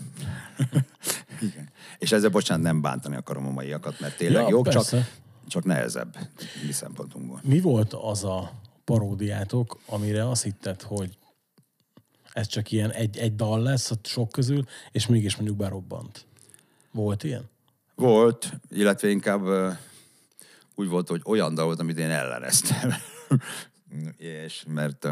[1.41, 1.71] Igen.
[1.99, 4.85] És ezzel, bocsánat, nem bántani akarom a maiakat, mert tényleg Ja, jók, csak,
[5.49, 6.17] csak nehezebb
[6.67, 7.41] mi szempontunkból.
[7.43, 8.53] Mi volt az a
[8.85, 11.19] paródiátok, amire azt hitted, hogy
[12.37, 16.27] ez csak ilyen egy, egy dal lesz a sok közül, és mégis mondjuk berobbant?
[16.91, 17.49] Volt ilyen?
[17.95, 19.43] Volt, illetve inkább
[20.75, 22.95] úgy volt, hogy olyan dal volt, amit én elleneztem.
[24.17, 25.09] és mert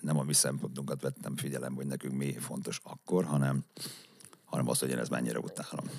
[0.00, 3.64] nem a mi szempontunkat vettem figyelembe, hogy nekünk mi fontos akkor, hanem,
[4.44, 5.90] hanem az, hogy én ezt mennyire utálom.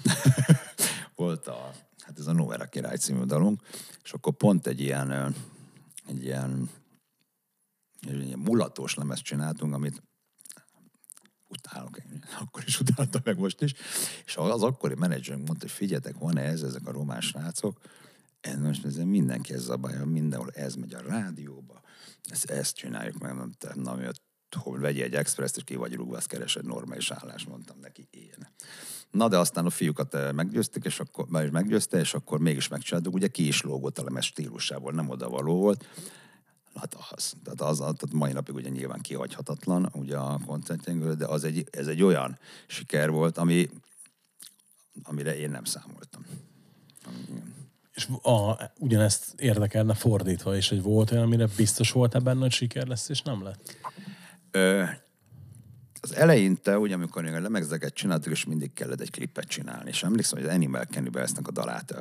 [1.16, 3.62] volt a, hát ez a Novera király című dalunk,
[4.04, 5.36] és akkor pont egy ilyen,
[6.08, 6.70] egy ilyen,
[8.08, 10.02] egy ilyen mulatós lemezt csináltunk, amit
[11.48, 11.98] utálok
[12.42, 13.74] akkor is utáltam meg most is.
[14.26, 17.80] És az akkori menedzserünk mondta, hogy figyeljetek, van ez, ezek a román srácok,
[18.42, 21.82] ez most ez mindenki ez zabálja, mindenhol ez megy a rádióba,
[22.32, 24.22] ezt, ezt csináljuk meg, nem na, jött,
[24.56, 28.08] hogy vegye egy express és ki vagy rúgva, azt keres egy normális állás, mondtam neki,
[28.12, 28.48] én.
[29.12, 33.14] Na, de aztán a fiúkat eh, meggyőzték, és akkor, már meggyőzte, és akkor mégis megcsináltuk,
[33.14, 35.86] ugye ki is lógott a lemez stílusából, nem oda való volt.
[36.80, 41.44] Hát az, tehát az, tehát mai napig ugye nyilván kihagyhatatlan, ugye a koncertjénkből, de az
[41.44, 43.70] egy, ez egy olyan siker volt, ami,
[45.04, 46.26] amire én nem számoltam.
[47.94, 52.88] És a, ugyanezt érdekelne fordítva is, hogy volt olyan, amire biztos volt benne, hogy siker
[52.88, 53.78] lesz, és nem lett.
[54.52, 54.84] Ö,
[56.02, 60.04] az eleinte, ugye amikor még a lemegzeket csináltuk, és mindig kellett egy klippet csinálni, és
[60.04, 61.94] emlékszem, hogy az Animal Cannibals-nek a dalát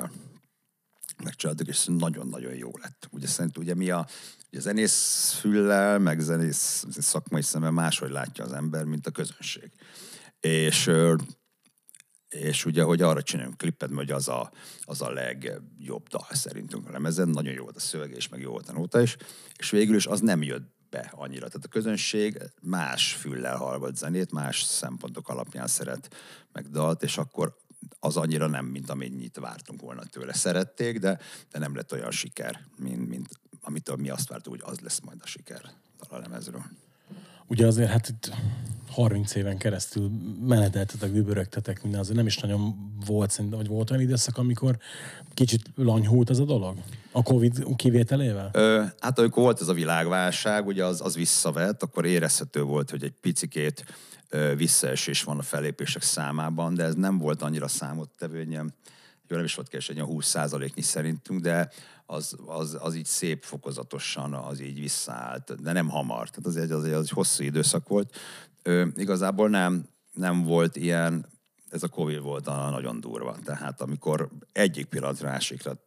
[1.24, 3.08] megcsináltuk, és nagyon-nagyon jó lett.
[3.10, 4.06] Ugye szerint ugye mi a,
[4.50, 9.70] ugye zenész füllel, meg zenész szakmai szemmel máshogy látja az ember, mint a közönség.
[10.40, 10.90] És
[12.28, 16.90] és ugye, hogy arra csináljunk klippet, hogy az a, az a legjobb dal szerintünk a
[16.90, 19.16] lemezen, nagyon jó volt a szöveg, és meg jó volt a nóta is,
[19.56, 21.46] és végül is az nem jött be annyira.
[21.46, 26.14] Tehát a közönség más füllel hallgat zenét, más szempontok alapján szeret
[26.52, 27.56] meg dalt, és akkor
[28.00, 30.32] az annyira nem, mint amennyit vártunk volna tőle.
[30.32, 31.18] Szerették, de,
[31.50, 33.28] de nem lett olyan siker, mint, mint
[33.66, 35.60] amitől mi azt vártuk, hogy az lesz majd a siker
[36.08, 36.62] a lemezről.
[37.46, 38.30] Ugye azért hát itt
[38.90, 40.10] 30 éven keresztül
[40.46, 44.78] meneteltetek, dübörögtetek minden, azért nem is nagyon volt szerintem, vagy volt olyan időszak, amikor
[45.34, 46.76] kicsit lanyhult ez a dolog?
[47.12, 48.50] A Covid kivételével?
[48.52, 53.04] Ö, hát amikor volt ez a világválság, ugye az, az visszavett, akkor érezhető volt, hogy
[53.04, 53.84] egy picikét
[54.28, 58.74] ö, visszaesés van a felépések számában, de ez nem volt annyira számottevő, ilyen,
[59.28, 61.70] jó, nem is volt kés, egy ilyen 20 százaléknyi szerintünk, de
[62.06, 66.30] az, az, az így szép fokozatosan az így visszaállt, de nem hamar.
[66.30, 68.16] Tehát az egy, az egy, az egy hosszú időszak volt.
[68.62, 71.26] Ö, igazából nem, nem volt ilyen,
[71.70, 73.36] ez a Covid volt a nagyon durva.
[73.44, 75.86] Tehát amikor egyik pillanatra másikra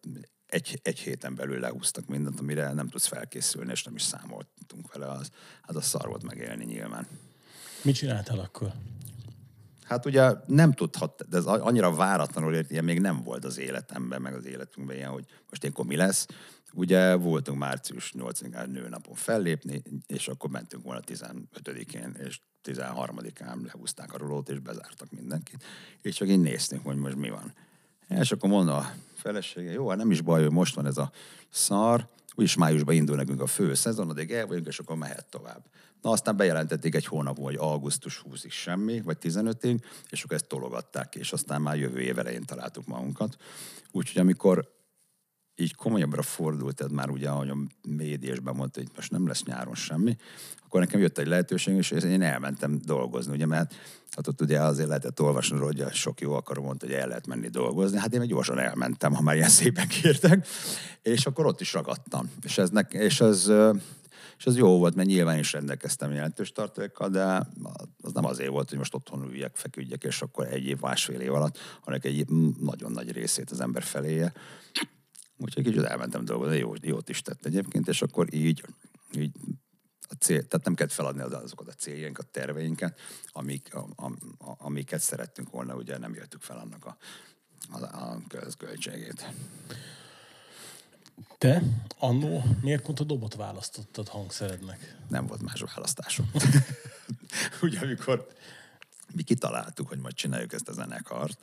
[0.49, 5.07] egy, egy héten belül lehúztak mindent, amire nem tudsz felkészülni, és nem is számoltunk vele,
[5.07, 5.29] az,
[5.61, 7.07] hát az szar volt megélni nyilván.
[7.81, 8.73] Mit csináltál akkor?
[9.89, 14.21] Hát ugye nem tudhat, de ez annyira váratlanul ért, ilyen még nem volt az életemben,
[14.21, 16.25] meg az életünkben ilyen, hogy most ilyenkor mi lesz.
[16.73, 24.17] Ugye voltunk március 8-án nőnapon fellépni, és akkor mentünk volna 15-én, és 13-án lehúzták a
[24.17, 25.63] rolót, és bezártak mindenkit.
[26.01, 27.53] És csak így néztünk, hogy most mi van.
[28.07, 31.11] És akkor mondta a felesége, jó, hát nem is baj, hogy most van ez a
[31.49, 35.65] szar, úgyis májusban indul nekünk a fő szezon, addig el vagyunk, és akkor mehet tovább.
[36.01, 41.15] Na aztán bejelentették egy hónap, hogy augusztus 20-ig semmi, vagy 15-ig, és akkor ezt tologatták
[41.15, 43.35] és aztán már jövő év elején találtuk magunkat.
[43.91, 44.78] Úgyhogy amikor
[45.59, 49.75] így komolyabbra fordult, tehát már ugye, ahogy a médiásban mondta, hogy most nem lesz nyáron
[49.75, 50.17] semmi,
[50.65, 53.75] akkor nekem jött egy lehetőség, és én elmentem dolgozni, ugye, mert
[54.11, 57.47] hát ott ugye azért lehetett olvasni, hogy sok jó akarom mondta, hogy el lehet menni
[57.47, 57.97] dolgozni.
[57.97, 60.47] Hát én meg gyorsan elmentem, ha már ilyen szépen kértek,
[61.01, 62.31] és akkor ott is ragadtam.
[62.43, 63.51] És ez, nek, és ez,
[64.37, 67.47] és ez jó volt, mert nyilván is rendelkeztem jelentős tartalékkal, de
[68.01, 71.33] az nem azért volt, hogy most otthon üljek, feküdjek, és akkor egy év, másfél év
[71.33, 72.27] alatt, hanem egy
[72.59, 74.33] nagyon nagy részét az ember feléje.
[75.39, 78.63] Úgyhogy kicsit elmentem dolgozni, jó, jót is tett egyébként, és akkor így,
[79.17, 79.31] így
[80.09, 82.99] a cél, tehát nem kellett feladni az- azokat a céljainkat, terveinket,
[83.31, 84.05] amik, a, a,
[84.37, 86.97] a, amiket szerettünk volna, ugye nem jöttük fel annak a,
[87.69, 89.29] a, a köz- költségét.
[91.37, 91.63] Te
[91.99, 94.97] annó miért pont a dobot választottad hangszerednek?
[95.07, 96.31] Nem volt más választásom.
[97.61, 98.27] Ugye amikor
[99.13, 101.39] mi kitaláltuk, hogy majd csináljuk ezt a zenekart,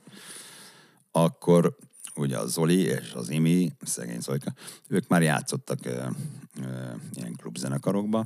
[1.10, 1.76] akkor
[2.16, 4.52] ugye a Zoli és az Imi, szegény Zolika,
[4.88, 8.18] ők már játszottak ö, ö, ilyen klubzenekarokba,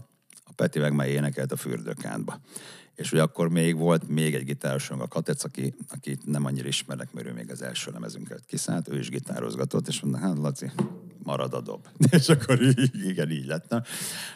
[0.45, 2.41] a Peti meg már énekelt a fürdőkántba.
[2.95, 7.13] És ugye akkor még volt még egy gitárosunk, a Katec, aki, akit nem annyira ismerek,
[7.13, 10.71] mert ő még az első lemezünket kiszállt, ő is gitározgatott, és mondta, hát Laci,
[11.23, 11.87] marad a dob.
[12.11, 13.83] és akkor így, igen, így lettem.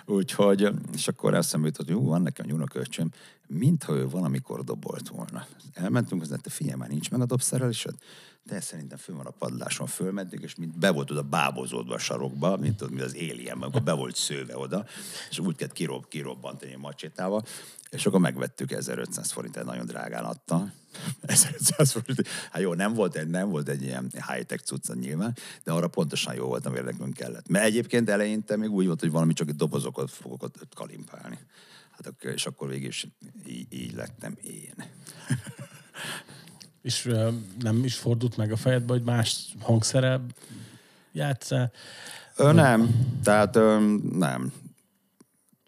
[0.07, 3.11] Úgyhogy, és akkor eszembe jutott, hogy jó, van nekem nyunoköcsöm,
[3.47, 5.47] mintha ő valamikor dobolt volna.
[5.73, 7.95] Elmentünk, az te figyelj, már nincs meg a dobszerelésed?
[8.43, 12.57] De szerintem fönn van a padláson, fölmentünk, és mint be volt oda bábozódva a sarokba,
[12.57, 14.85] mint, mint az Alien, amikor be volt szőve oda,
[15.31, 17.45] és úgy kellett kirob, kirobbantani a macsétával,
[17.94, 20.72] és akkor megvettük 1500 forintért, nagyon drágán adta.
[21.20, 22.28] 1500 forint.
[22.50, 26.35] Hát jó, nem volt, egy, nem volt egy ilyen high-tech cucca nyilván, de arra pontosan
[26.35, 27.48] jó volt, amire nekünk kellett.
[27.48, 31.38] Mert egyébként eleinte még úgy volt, hogy valami csak egy dobozokat fogok ott kalimpálni.
[31.90, 33.07] Hát akkor, és akkor végig is
[33.46, 34.74] így, így lettem én.
[36.83, 37.11] És
[37.59, 40.26] nem is fordult meg a fejedbe, hogy más hangszerrel
[41.12, 41.72] játszál?
[42.37, 44.52] Ö, nem, tehát ö, nem.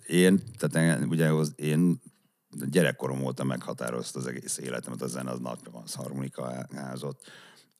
[0.07, 2.01] Én, tehát én, ugye én
[2.65, 7.21] gyerekkorom óta meghatározta az egész életemet, a zene az nagy az harmonikaházott.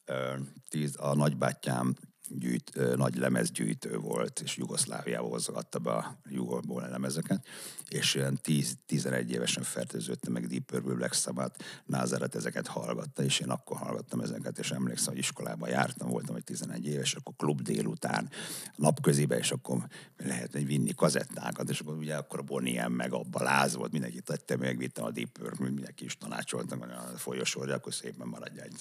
[0.05, 0.35] Ö,
[0.69, 1.95] Tíz, a nagybátyám
[2.29, 7.47] gyűjt, nagy lemezgyűjtő volt, és Jugoszláviából hozogatta be a jugóból lemezeket,
[7.89, 13.49] és olyan 10-11 évesen fertőződtem meg Deep Purple, Black Sabbath, Nazareth ezeket hallgatta, és én
[13.49, 18.31] akkor hallgattam ezeket, és emlékszem, hogy iskolában jártam, voltam, hogy 11 éves, akkor klub délután,
[18.77, 19.87] napközibe, és akkor
[20.17, 24.57] lehetne vinni kazettákat, és akkor ugye akkor a Bonnie meg abba láz volt, mindenki tette,
[24.57, 28.75] megvittem a Deep Purple, mindenki is tanácsoltam, hogy a folyosóra, akkor szépen maradj egy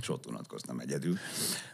[0.00, 1.18] és ott unatkoztam egyedül.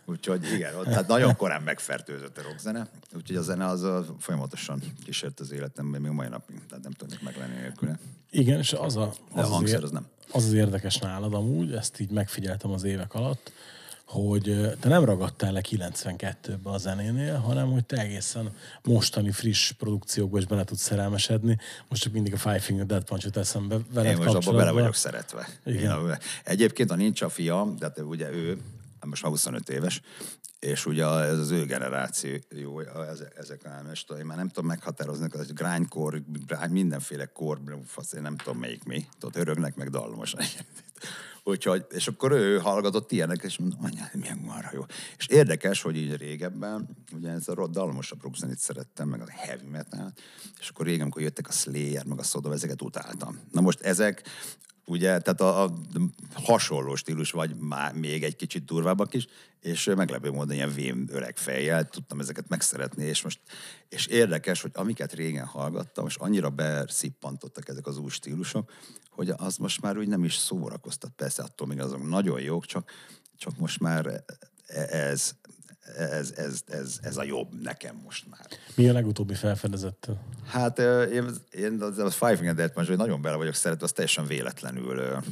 [0.05, 5.41] Úgyhogy igen, tehát nagyon korán megfertőzött a rockzene, úgyhogy a zene az a, folyamatosan kísért
[5.41, 7.99] az életemben, még mai napig, tehát nem tudnék meglenni nélküle.
[8.31, 10.07] Igen, és az a, a az, az, hangszer az nem.
[10.33, 13.53] az az érdekes nálad amúgy, ezt így megfigyeltem az évek alatt,
[14.11, 20.39] hogy te nem ragadtál le 92-be a zenénél, hanem hogy te egészen mostani friss produkciókba
[20.39, 21.59] is bele tudsz szerelmesedni.
[21.89, 24.95] Most csak mindig a Five Finger Dead Punch-ot eszembe veled Én most abban bele vagyok
[24.95, 25.49] szeretve.
[25.65, 25.83] Igen.
[25.83, 28.59] Én a, egyébként, ha nincs a fiam, de hát ugye ő,
[29.07, 30.01] most már 25 éves,
[30.61, 33.61] és ugye ez az ő generáció, jó, ezek, ezek
[34.09, 38.59] a én már nem tudom meghatározni, az grindcore, grind, mindenféle kor, fasz, én nem tudom
[38.59, 40.41] melyik mi, tudod, örögnek meg dallamosan.
[41.45, 44.85] Úgyhogy, és akkor ő hallgatott ilyenek, és mondom, anyád, milyen marha jó.
[45.19, 49.67] És érdekes, hogy így régebben, ugye ez a rott dallomosabb rockzenét szerettem, meg a heavy
[49.67, 50.13] metal,
[50.61, 53.41] és akkor régen, amikor jöttek a Slayer, meg a Soda, ezeket utáltam.
[53.53, 54.23] Na most ezek,
[54.91, 55.73] ugye, tehát a, a
[56.33, 59.27] hasonló stílus, vagy már még egy kicsit durvábbak is,
[59.61, 63.41] és meglepő módon ilyen vén öreg fejjel tudtam ezeket megszeretni, és most,
[63.89, 68.73] és érdekes, hogy amiket régen hallgattam, és annyira beszippantottak ezek az új stílusok,
[69.11, 72.91] hogy az most már úgy nem is szórakoztat, persze attól még azok nagyon jók, csak,
[73.37, 74.25] csak most már
[74.91, 75.35] ez,
[75.97, 78.47] ez, ez, ez, ez a jobb nekem most már.
[78.75, 80.09] Mi a legutóbbi felfedezett?
[80.47, 80.79] Hát
[81.13, 84.27] én, én az, az Five Finger Death Punch, hogy nagyon bele vagyok szeretve, azt teljesen
[84.27, 85.23] véletlenül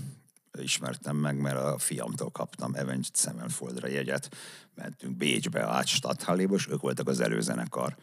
[0.61, 4.29] ismertem meg, mert a fiamtól kaptam Avenged Sevenfoldra jegyet.
[4.75, 7.97] Mentünk Bécsbe, át Stadthalléba, és ők voltak az előzenekar.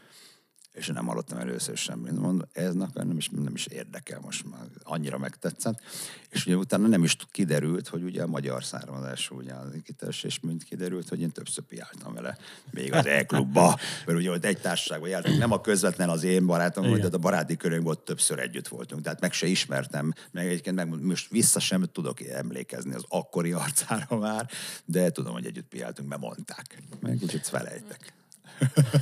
[0.76, 2.12] És nem hallottam először semmit.
[2.12, 4.66] Mondom, ez nekem nem is, nem is érdekel most már.
[4.84, 5.80] Annyira megtetszett.
[6.30, 10.40] És ugye utána nem is kiderült, hogy ugye a magyar származású ugye az gitáros, és
[10.40, 12.38] mind kiderült, hogy én többször piáltam vele.
[12.72, 15.38] Még az E-klubba, mert ugye ott egy társaságban jártunk.
[15.38, 19.02] Nem a közvetlen az én barátom, volt, de a baráti körünkben ott többször együtt voltunk.
[19.02, 24.18] Tehát meg se ismertem, meg egyébként meg most vissza sem tudok emlékezni az akkori arcára
[24.18, 24.50] már,
[24.86, 26.84] de tudom, hogy együtt piáltunk, mert mondták.
[27.00, 28.14] Meg kicsit felejtek.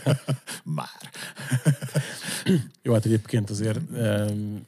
[0.63, 1.11] Már.
[2.81, 4.67] Jó, hát egyébként azért em,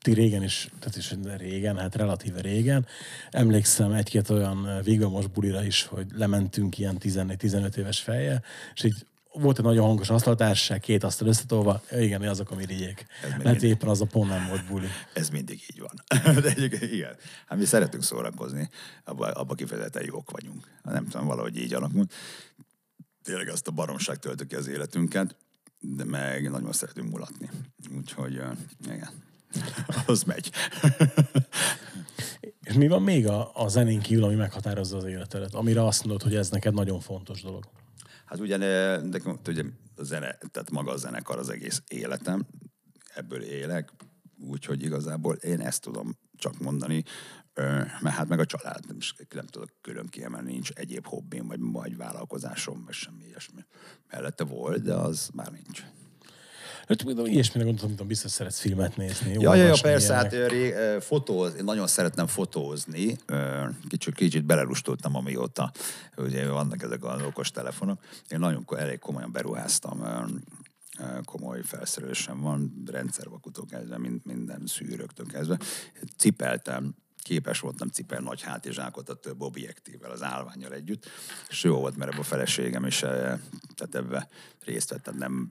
[0.00, 2.86] ti régen is, tehát is régen, hát relatíve régen,
[3.30, 8.42] emlékszem egy-két olyan végvamos bulira is, hogy lementünk ilyen 14-15 éves fejjel,
[8.74, 13.06] és így volt egy nagyon hangos asztaltársaság, két asztal összetolva, igen, azok a mirigyék.
[13.42, 14.86] Mert éppen az a pont nem volt buli.
[15.12, 16.24] Ez mindig így van.
[16.42, 17.16] De egyébként igen.
[17.46, 18.68] Hát mi szeretünk szórakozni,
[19.04, 20.68] abba, abba kifejezetten jók vagyunk.
[20.82, 22.14] Nem tudom, valahogy így alakult.
[23.24, 25.36] Tényleg azt a baromság töltök ki az életünket,
[25.80, 27.50] de meg nagyon szeretünk mulatni.
[27.96, 28.32] Úgyhogy
[28.84, 29.08] igen,
[30.06, 30.50] az megy.
[32.60, 35.54] És mi van még a, a zenén kívül, ami meghatározza az életedet?
[35.54, 37.64] Amire azt mondod, hogy ez neked nagyon fontos dolog.
[38.24, 39.64] Hát ne- nekem, ugye
[39.96, 42.46] a zene, tehát maga a zenekar az egész életem,
[43.14, 43.92] ebből élek,
[44.48, 47.04] Úgyhogy igazából én ezt tudom csak mondani,
[48.00, 51.58] mert hát meg a család, nem, is nem tudok külön kiemelni, nincs egyéb hobbim, vagy,
[51.60, 53.64] vagy vállalkozásom, vagy semmi ilyesmi.
[54.10, 55.84] Mellette volt, de az már nincs.
[56.88, 59.32] Hát, ilyesmire gondoltam, hogy biztos szeretsz filmet nézni.
[59.32, 60.50] Ja, ja, ja, persze, hát ilyenek.
[60.50, 63.16] ré, fotóz, én nagyon szeretem fotózni,
[63.88, 65.72] kicsit, kicsit belerustultam, amióta
[66.16, 68.00] ugye vannak ezek az okos telefonok.
[68.28, 70.02] Én nagyon elég komolyan beruháztam,
[71.24, 75.58] komoly felszerelésem van, rendszervakutól kezdve, mind- minden szűrőktől kezdve.
[76.16, 81.06] Cipeltem, képes voltam cipelni nagy hátizsákot a több objektívvel, az állványjal együtt,
[81.48, 83.38] és jó volt, mert ebben a feleségem is, eh,
[83.74, 84.28] tehát ebbe
[84.64, 85.50] részt vett, tehát nem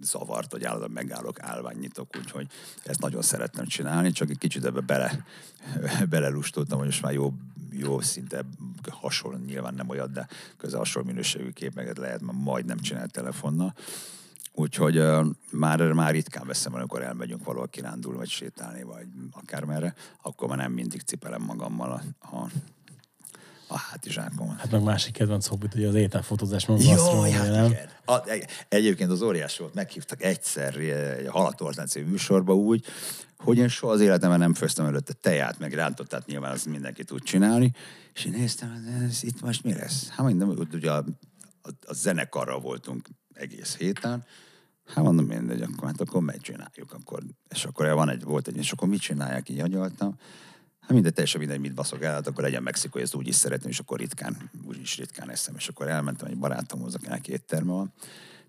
[0.00, 2.46] zavart, hogy állandóan megállok, állványnyitok, úgyhogy
[2.84, 5.24] ezt nagyon szerettem csinálni, csak egy kicsit ebbe bele,
[6.10, 7.34] belelustultam, hogy most már jó,
[7.70, 8.44] jó szinte
[8.90, 13.74] hasonló, nyilván nem olyan, de közel hasonló minőségű képeket lehet már majdnem csinálni telefonnal.
[14.52, 19.94] Úgyhogy uh, már, már ritkán veszem el, amikor elmegyünk valahol kirándulni, vagy sétálni, vagy akármerre,
[20.22, 22.50] akkor már nem mindig cipelem magammal a, a,
[23.68, 24.58] a hátizsákomat.
[24.60, 27.64] Hát meg másik kedvenc hobbit, hogy az ételfotózás, meg Jaj, gasztronómia, hát nem?
[27.70, 27.88] igen.
[28.04, 32.84] A, egy- egyébként az óriás volt, meghívtak egyszer eh, egy Halatortán című műsorba úgy,
[33.38, 37.22] hogy én soha az életemben nem főztem előtte teját, meg rántottát, nyilván azt mindenki tud
[37.22, 37.72] csinálni,
[38.14, 40.08] és én néztem, ez itt most mi lesz?
[40.08, 41.04] Hát mondom, ugye a,
[41.62, 43.08] a, a zenekarral voltunk
[43.40, 44.24] egész héten,
[44.94, 46.92] Hát mondom, mindegy, akkor, hát akkor megcsináljuk.
[46.92, 50.14] Akkor, és akkor van egy, volt egy, és akkor mit csinálják, így agyaltam.
[50.80, 53.70] Hát mindegy, teljesen mindegy, mit baszok el, hát akkor legyen mexikói, ezt úgy is szeretem,
[53.70, 55.54] és akkor ritkán, úgy is ritkán eszem.
[55.56, 57.92] És akkor elmentem egy barátomhoz, akinek étterme van.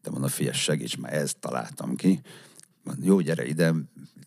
[0.02, 2.22] De mondom, figyelj, segíts, már ezt találtam ki.
[2.84, 3.74] Mondom, jó, gyere ide,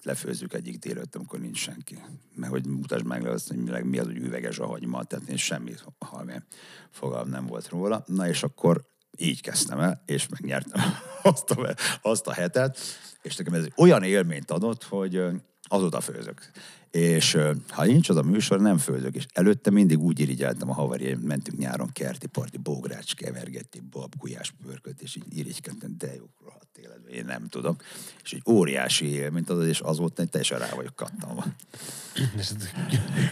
[0.03, 1.98] lefőzzük egyik délőtt, amikor nincs senki.
[2.35, 5.85] Mert hogy mutasd meg azt, hogy mi, az, hogy üveges a hagyma, tehát én semmit
[5.98, 6.44] halmén
[6.90, 8.05] fogalm nem volt róla.
[8.07, 10.83] Na és akkor így kezdtem el, és megnyertem
[11.22, 12.79] azt a, azt a hetet,
[13.22, 15.22] és nekem ez olyan élményt adott, hogy
[15.68, 16.50] azóta főzök.
[16.90, 19.14] És ha nincs az a műsor, nem főzök.
[19.14, 22.59] És előtte mindig úgy irigyeltem a haverjaim, mentünk nyáron kerti parti,
[23.14, 27.83] kevergetti, bab, gulyás pörkölt, és így irigykedtem, de jó, rohadt életben, én nem tudok.
[28.22, 31.44] És egy óriási élményt adott, és azóta egy teljesen rá vagyok kattanva.
[32.37, 32.50] És,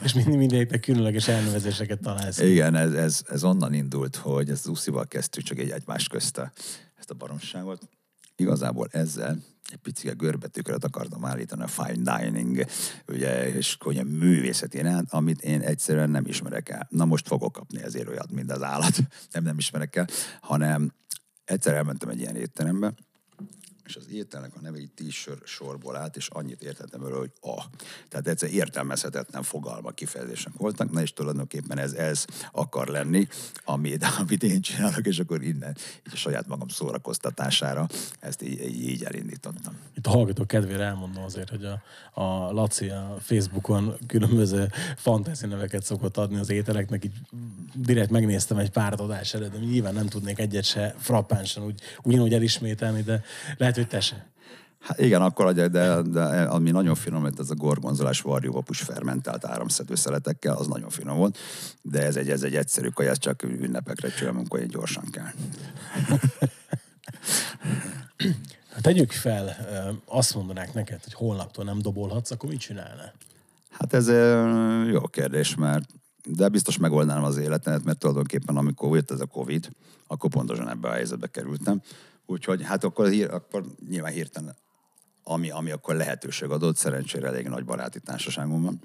[0.04, 2.38] és mindig mindenkinek különleges elnevezéseket találsz.
[2.38, 6.52] Igen, ez, ez, ez onnan indult, hogy ezt az Uszival kezdtük csak egy egymás közte
[6.98, 7.88] ezt a baromságot.
[8.36, 9.38] Igazából ezzel
[9.72, 12.64] egy picit görbetükröt akartam állítani a fine dining,
[13.08, 16.86] ugye, és olyan művészeti iránt, amit én egyszerűen nem ismerek el.
[16.90, 18.96] Na most fogok kapni ezért olyat, mint az állat.
[19.32, 20.06] Nem, nem ismerek el,
[20.40, 20.92] hanem
[21.44, 22.94] egyszer elmentem egy ilyen étterembe,
[23.92, 27.64] és az ételnek a neve egy t-shirt sorból állt, és annyit értettem őről, hogy a.
[28.08, 33.26] Tehát egyszer értelmezhetetlen fogalmak, kifejezések voltak, na és tulajdonképpen ez, ez akar lenni,
[33.64, 35.76] amit, amit én csinálok, és akkor innen,
[36.06, 37.86] így a saját magam szórakoztatására
[38.20, 39.76] ezt így, így elindítottam.
[39.96, 41.82] Itt a hallgatók kedvére elmondom azért, hogy a,
[42.22, 47.16] a Laci a Facebookon különböző fantasy neveket szokott adni az ételeknek, így
[47.74, 52.34] direkt megnéztem egy pár adás előtt, de nyilván nem tudnék egyet se frappánsan úgy, ugyanúgy
[52.34, 53.22] elismételni, de
[53.56, 54.30] lehet, hogy te se.
[54.80, 59.44] Hát igen, akkor adják, de, de ami nagyon finom lett, ez a gorgonzolás varjóvapus fermentált
[59.44, 61.38] áramszedő szeletekkel, az nagyon finom volt,
[61.82, 65.30] de ez egy, ez egy egyszerű kaja, ez csak ünnepekre csinálom, amikor egy gyorsan kell.
[68.80, 69.56] Tegyük fel,
[70.06, 73.12] azt mondanák neked, hogy holnaptól nem dobolhatsz, akkor mit csinálnál?
[73.70, 74.08] Hát ez
[74.90, 75.84] jó kérdés, mert
[76.24, 79.68] de biztos megoldanám az életemet, mert tulajdonképpen amikor jött ez a Covid,
[80.06, 81.82] akkor pontosan ebbe a helyzetbe kerültem.
[82.32, 84.56] Úgyhogy hát akkor, hír, akkor nyilván hirtelen,
[85.22, 88.80] ami, ami akkor lehetőség adott, szerencsére elég nagy baráti társaságom van,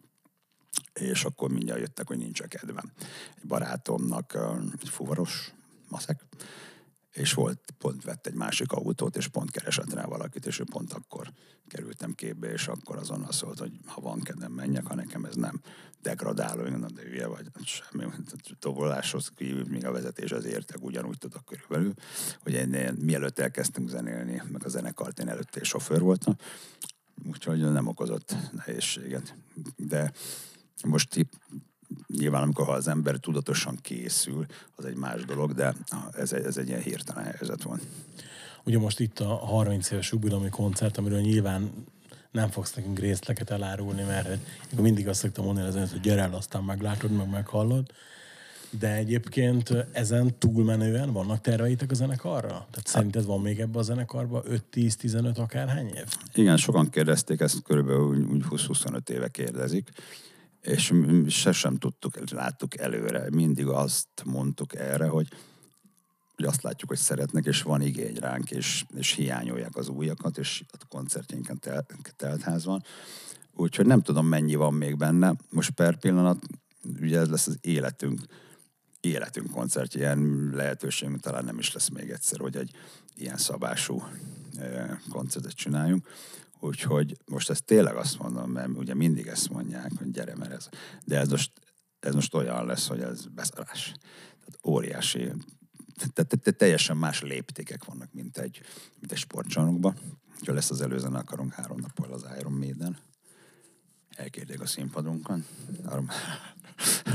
[0.94, 2.92] és akkor mindjárt jöttek, hogy nincs a kedvem.
[3.38, 4.38] Egy barátomnak
[4.82, 5.54] egy fuvaros
[5.90, 6.26] maszek,
[7.18, 10.94] és volt, pont vett egy másik autót, és pont keresett rá valakit, és ő pont
[10.94, 11.32] akkor
[11.68, 15.62] kerültem képbe, és akkor azonnal szólt, hogy ha van kedvem, menjek, ha nekem ez nem
[16.02, 18.06] degradáló, én mondom, de hülye vagy, hát semmi,
[18.60, 21.94] toboláshoz kívül, még a vezetés az értek, ugyanúgy tudok körülbelül,
[22.40, 26.36] hogy én, mielőtt elkezdtünk zenélni, meg a zenekart, én előtte sofőr voltam,
[27.26, 29.36] úgyhogy nem okozott nehézséget.
[29.76, 30.12] De
[30.84, 31.28] most
[32.08, 35.74] nyilván amikor ha az ember tudatosan készül, az egy más dolog, de
[36.12, 37.80] ez egy, ez egy ilyen hirtelen helyzet van.
[38.64, 41.72] Ugye most itt a 30 éves jubileumi koncert, amiről nyilván
[42.32, 44.40] nem fogsz nekünk részleteket elárulni, mert hogy
[44.76, 47.92] én mindig azt szoktam mondani, az hogy gyere el, aztán meglátod, meg meghallod.
[48.70, 52.48] De egyébként ezen túlmenően vannak terveitek a zenekarra?
[52.48, 56.06] Tehát szerinted van még ebbe a zenekarba 5-10-15 akárhány év?
[56.34, 59.90] Igen, sokan kérdezték, ezt körülbelül úgy 20-25 éve kérdezik,
[60.68, 60.94] és
[61.28, 63.28] se sem tudtuk, láttuk előre.
[63.32, 65.28] Mindig azt mondtuk erre, hogy
[66.36, 70.64] hogy azt látjuk, hogy szeretnek, és van igény ránk, és, és hiányolják az újakat, és
[70.72, 71.86] a koncertjénken tel,
[72.16, 72.84] teltház van.
[73.54, 75.36] Úgyhogy nem tudom, mennyi van még benne.
[75.50, 76.40] Most per pillanat,
[77.02, 78.22] ugye ez lesz az életünk,
[79.00, 82.72] életünk koncertje, ilyen lehetőségünk talán nem is lesz még egyszer, hogy egy
[83.16, 84.04] ilyen szabású
[84.58, 86.08] eh, koncertet csináljunk.
[86.60, 90.70] Úgyhogy most ezt tényleg azt mondom, mert ugye mindig ezt mondják, hogy gyere, mert ez,
[91.06, 91.52] de ez most,
[92.00, 93.94] ez most olyan lesz, hogy ez beszarás.
[94.40, 95.32] Tehát óriási,
[96.14, 98.62] tehát teljesen más léptékek vannak, mint egy,
[99.00, 99.96] mint egy sportcsarnokban.
[100.46, 102.98] Ha lesz az előzőn akarunk három nappal az Iron Maiden,
[104.18, 105.46] elkérték a színpadunkon,
[105.86, 106.04] arra,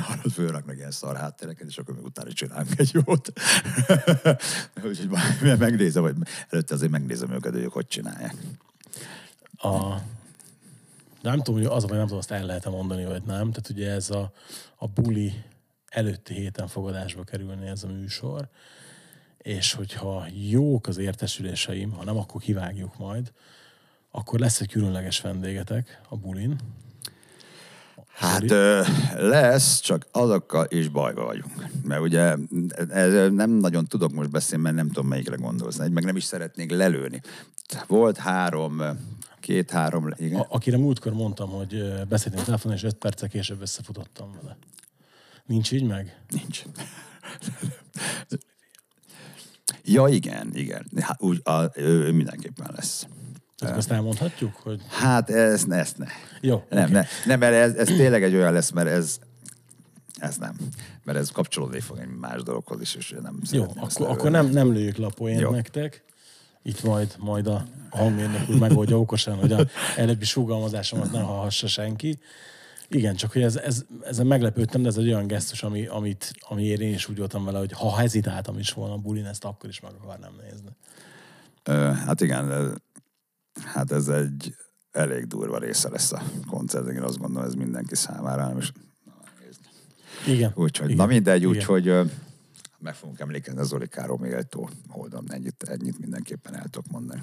[0.09, 3.33] arra fölraknak ilyen szar háttereket, és akkor még utána csinálunk egy jót.
[4.85, 5.09] Úgyhogy
[5.59, 6.17] megnézem, vagy
[6.49, 8.35] előtte azért megnézem őket, hogy ők hogy csinálják.
[9.63, 10.01] A,
[11.23, 13.51] nem tudom, hogy az, vagy nem tudom, azt el lehet mondani, vagy nem.
[13.51, 14.33] Tehát ugye ez a,
[14.77, 15.45] a buli
[15.89, 18.49] előtti héten fogadásba kerülni ez a műsor,
[19.39, 23.33] és hogyha jók az értesüléseim, ha nem, akkor kivágjuk majd,
[24.11, 26.59] akkor lesz egy különleges vendégetek a bulin.
[28.13, 28.83] Hát ö,
[29.17, 31.67] lesz, csak azokkal is bajba vagyunk.
[31.85, 32.37] Mert ugye
[32.89, 35.79] ez, nem nagyon tudok most beszélni, mert nem tudom melyikre gondolsz.
[35.79, 37.21] Meg nem is szeretnék lelőni.
[37.87, 38.83] Volt három
[39.43, 40.41] Két-három, igen.
[40.41, 44.57] A, akire múltkor mondtam, hogy beszéltünk telefonon, és öt perccel később összefutottam vele.
[45.47, 46.21] Nincs így meg?
[46.31, 46.63] Nincs.
[49.95, 50.87] ja, igen, igen.
[51.01, 53.07] Hát, úgy, a, ő mindenképpen lesz.
[53.59, 54.55] Ezt azt elmondhatjuk?
[54.55, 54.81] Hogy...
[54.89, 56.07] Hát ezt, ezt ne.
[56.41, 56.65] Jó.
[56.69, 56.93] Nem, okay.
[56.93, 59.19] ne, nem mert ez, ez tényleg egy olyan lesz, mert ez,
[60.15, 60.57] ez nem.
[61.05, 64.73] Mert ez kapcsolódni fog egy más dologhoz is, és nem Jó, akkor, akkor nem, nem
[64.73, 66.05] lőjük lapoént nektek
[66.63, 72.19] itt majd, majd a hangmérnök úr megoldja okosan, hogy a előbbi sugalmazásomat nem hallhassa senki.
[72.89, 76.65] Igen, csak hogy ez, ez, ezen meglepődtem, de ez egy olyan gesztus, ami, amit, ami
[76.65, 79.81] én is úgy voltam vele, hogy ha hezitáltam is volna a bulin, ezt akkor is
[79.81, 80.69] meg akarnám nézni.
[82.05, 82.75] Hát igen,
[83.65, 84.55] hát ez egy
[84.91, 88.73] elég durva része lesz a koncert, én azt gondolom, ez mindenki számára, nem is...
[90.27, 90.53] Igen.
[90.55, 91.07] Úgyhogy, igen.
[91.07, 91.95] na mindegy, úgyhogy
[92.83, 97.21] meg fogunk emlékezni az Zolikáról még egy tó oldalon, ennyit, ennyit mindenképpen el tudok mondani.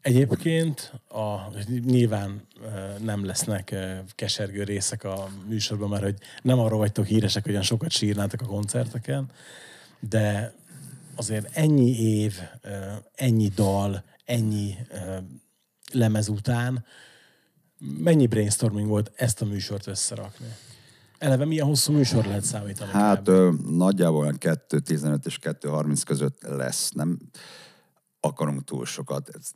[0.00, 2.46] Egyébként a, nyilván
[2.98, 3.74] nem lesznek
[4.14, 8.46] kesergő részek a műsorban, mert hogy nem arról vagytok híresek, hogy olyan sokat sírnátok a
[8.46, 9.30] koncerteken,
[10.00, 10.54] de
[11.14, 12.40] azért ennyi év,
[13.14, 14.74] ennyi dal, ennyi
[15.92, 16.84] lemez után
[17.78, 20.46] mennyi brainstorming volt ezt a műsort összerakni?
[21.20, 22.90] Eleve milyen hosszú műsor lehet számítani?
[22.90, 26.90] Hát ö, nagyjából 2.15 és 2.30 között lesz.
[26.90, 27.18] Nem
[28.20, 29.28] akarunk túl sokat.
[29.28, 29.50] Ez,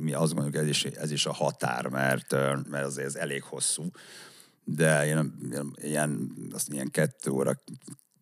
[0.00, 2.32] mi azt gondoljuk, ez is, ez is a határ, mert,
[2.70, 3.90] mert azért ez elég hosszú.
[4.64, 5.34] De ilyen,
[5.74, 7.52] ilyen, azt ilyen kettő óra,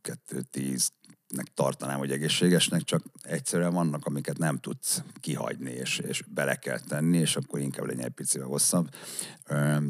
[0.03, 0.93] kettő tíz,
[1.29, 6.81] nek tartanám, hogy egészségesnek, csak egyszerűen vannak, amiket nem tudsz kihagyni, és, és bele kell
[6.81, 8.89] tenni, és akkor inkább legyen egy picivel hosszabb.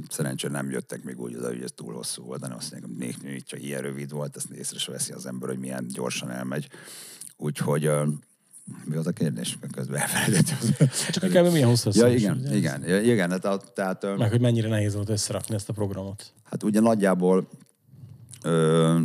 [0.09, 3.32] Szerencsére nem jöttek még úgy oda, hogy ez túl hosszú volt, de azt mondják, hogy
[3.32, 6.68] hogyha ilyen rövid volt, ezt észre se veszi az ember, hogy milyen gyorsan elmegy.
[7.36, 7.91] Úgyhogy
[8.84, 9.59] mi az a kérdés?
[9.72, 10.89] Közben elfelejtettem.
[11.11, 14.16] Csak akár milyen hosszú Ja, igen, igen, igen, igen, tehát, tehát...
[14.16, 16.32] Meg hogy mennyire nehéz volt összerakni ezt a programot.
[16.45, 17.49] Hát ugye nagyjából
[18.43, 19.01] ö,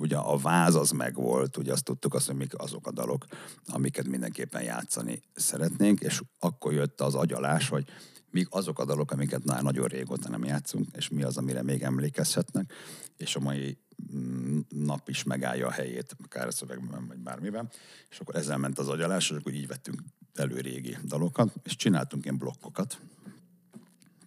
[0.00, 3.26] ugye a váz az megvolt, ugye azt tudtuk azt, hogy mik azok a dalok,
[3.66, 7.84] amiket mindenképpen játszani szeretnénk, és akkor jött az agyalás, hogy
[8.30, 11.82] mik azok a dalok, amiket már nagyon régóta nem játszunk, és mi az, amire még
[11.82, 12.72] emlékezhetnek,
[13.16, 13.78] és a mai
[14.14, 17.70] mm, nap is megállja a helyét, akár a szövegben, vagy bármiben,
[18.10, 20.02] és akkor ezzel ment az agyalás, és akkor így vettünk
[20.34, 23.00] elő régi dalokat, és csináltunk ilyen blokkokat,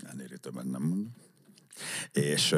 [0.03, 1.22] ennél többen nem mondom,
[2.11, 2.55] és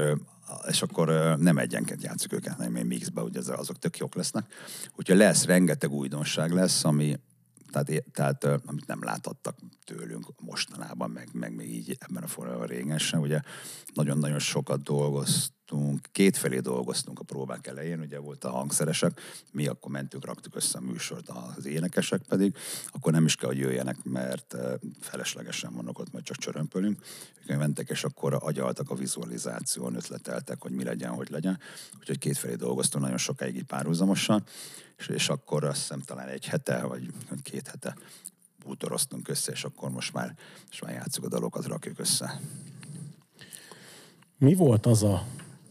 [0.67, 4.53] és akkor nem egyenként játszuk őket, hanem egy mixbe, ugye azok tök jók lesznek.
[4.95, 7.19] Úgyhogy lesz, rengeteg újdonság lesz, ami,
[7.71, 12.97] tehát, tehát amit nem láthattak tőlünk mostanában, meg, meg még így ebben a formában régen
[12.97, 13.21] sem.
[13.21, 13.39] Ugye
[13.93, 14.83] nagyon-nagyon sokat
[15.65, 19.19] dolgoztunk, kétfelé dolgoztunk a próbák elején, ugye volt a hangszeresek,
[19.51, 22.55] mi akkor mentünk, raktuk össze a műsort, az énekesek pedig,
[22.87, 24.55] akkor nem is kell, hogy jöjjenek, mert
[24.99, 26.99] feleslegesen vannak ott, majd csak csörömpölünk.
[27.47, 31.59] Ők mentek, és akkor agyaltak a vizualizáción, ötleteltek, hogy mi legyen, hogy legyen.
[31.99, 34.43] Úgyhogy kétfelé dolgoztunk nagyon sokáig így párhuzamosan
[34.97, 37.09] és, és akkor azt hiszem talán egy hete, vagy
[37.43, 37.95] két hete
[38.65, 40.35] bútoroztunk össze, és akkor most már,
[40.67, 42.39] most már játszuk a dalokat, rakjuk össze.
[44.37, 45.25] Mi volt az a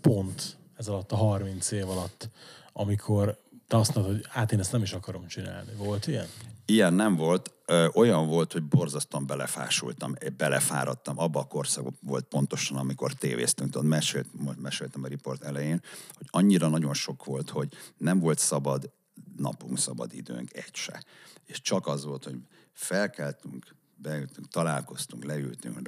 [0.09, 2.29] pont ez alatt a 30 év alatt,
[2.73, 3.39] amikor
[3.69, 5.73] te azt mondod, hogy hát én ezt nem is akarom csinálni.
[5.77, 6.27] Volt ilyen?
[6.65, 7.53] Ilyen nem volt.
[7.67, 11.19] Ö, olyan volt, hogy borzasztóan belefásultam, belefáradtam.
[11.19, 13.71] Abba a korszakban volt pontosan, amikor tévéztünk.
[13.71, 14.27] Tudod, mesélt,
[14.61, 15.83] meséltem a riport elején,
[16.17, 18.91] hogy annyira nagyon sok volt, hogy nem volt szabad
[19.37, 21.05] napunk, szabad időnk, egy se.
[21.45, 22.39] És csak az volt, hogy
[22.73, 25.79] felkeltünk, beültünk, találkoztunk, leültünk,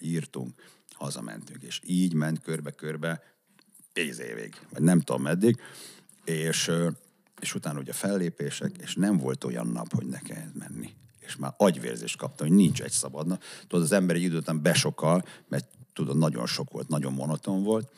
[0.00, 0.54] írtunk,
[0.94, 1.62] hazamentünk.
[1.62, 3.22] És így ment körbe-körbe
[3.92, 5.60] tíz évig, vagy nem tudom meddig,
[6.24, 6.70] és,
[7.40, 10.94] és utána ugye fellépések, és nem volt olyan nap, hogy ne kelljen menni.
[11.18, 13.42] És már agyvérzést kaptam, hogy nincs egy szabad nap.
[13.68, 17.92] Tudod, az ember egy idő után besokal, mert tudod, nagyon sok volt, nagyon monoton volt,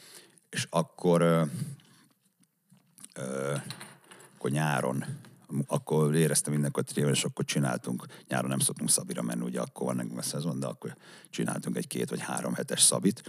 [0.51, 1.43] és akkor, ö,
[3.15, 3.57] ö,
[4.37, 5.05] akkor nyáron
[5.67, 9.97] akkor éreztem mindenkor trivel, és akkor csináltunk, nyáron nem szoktunk Szabira menni, ugye akkor van
[9.97, 10.97] nekünk a szezon, de akkor
[11.31, 13.23] csináltunk egy két vagy három hetes Szabit,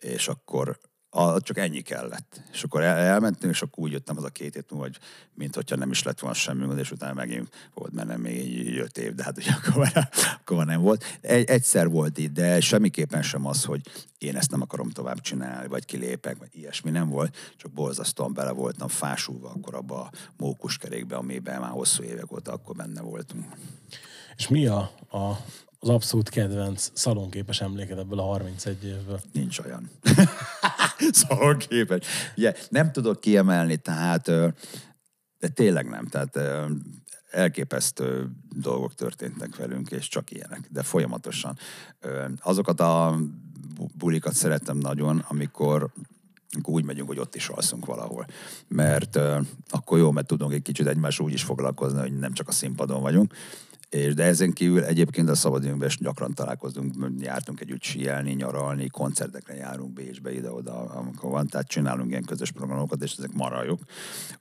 [0.00, 0.78] és akkor
[1.10, 2.40] a, csak ennyi kellett.
[2.52, 4.98] És akkor el, elmentünk, és akkor úgy jöttem az a két hét múlva, hogy
[5.34, 9.14] mint hogyha nem is lett volna semmi, és utána megint volt benne még öt év,
[9.14, 9.90] de hát ugye akkor
[10.40, 11.04] akkor már nem volt.
[11.20, 13.80] Egy, egyszer volt itt, de semmiképpen sem az, hogy
[14.18, 18.50] én ezt nem akarom tovább csinálni, vagy kilépek, vagy ilyesmi nem volt, csak borzasztóan bele
[18.50, 23.44] voltam fásulva akkor abba a mókuskerékbe, amiben már hosszú évek óta akkor benne voltunk.
[24.36, 24.78] És mi a,
[25.10, 25.36] a,
[25.82, 29.20] az abszolút kedvenc szalonképes emléked ebből a 31 évből?
[29.32, 29.90] Nincs olyan.
[31.28, 32.06] szalonképes.
[32.36, 34.24] Ugye, nem tudok kiemelni, tehát
[35.38, 36.06] de tényleg nem.
[36.06, 36.38] Tehát
[37.30, 41.58] elképesztő dolgok történtek velünk, és csak ilyenek, de folyamatosan.
[42.40, 43.18] Azokat a
[43.94, 45.92] bulikat szeretem nagyon, amikor
[46.62, 48.26] úgy megyünk, hogy ott is alszunk valahol.
[48.68, 49.18] Mert
[49.68, 53.02] akkor jó, mert tudunk egy kicsit egymás úgy is foglalkozni, hogy nem csak a színpadon
[53.02, 53.34] vagyunk.
[53.90, 59.54] És de ezen kívül egyébként a szabadidőnkben is gyakran találkozunk, jártunk együtt síelni, nyaralni, koncertekre
[59.54, 63.80] járunk Bécsbe, ide-oda, amikor van, tehát csinálunk ilyen közös programokat, és ezek marajok.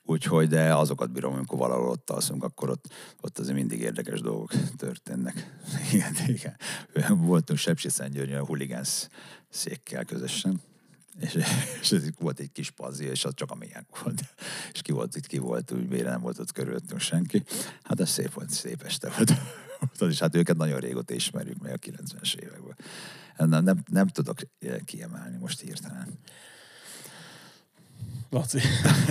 [0.03, 2.85] Úgyhogy, de azokat bírom, amikor valahol ott alszunk, akkor ott,
[3.21, 5.59] ott azért mindig érdekes dolgok történnek.
[5.93, 6.55] Igen, igen.
[7.17, 9.09] Voltunk Sepsi Szentgyörgyön a huligánsz
[9.49, 10.61] székkel közösen
[11.19, 11.35] és,
[11.81, 14.21] és ez volt egy kis pazi, és az csak a miénk volt.
[14.73, 17.43] És ki volt itt, ki volt, úgy miért nem volt ott körülöttünk senki.
[17.83, 19.33] Hát ez szép volt, szép este volt.
[20.13, 22.75] és hát őket nagyon régóta ismerjük, meg a 90-es években.
[23.37, 24.39] Nem, nem, nem tudok
[24.85, 26.19] kiemelni most hirtelen.
[28.29, 28.59] Laci,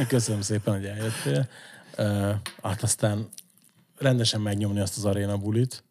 [0.09, 1.49] köszönöm szépen, hogy eljöttél.
[1.99, 3.29] Uh, hát aztán
[3.97, 5.85] rendesen megnyomni azt az aréna bulit.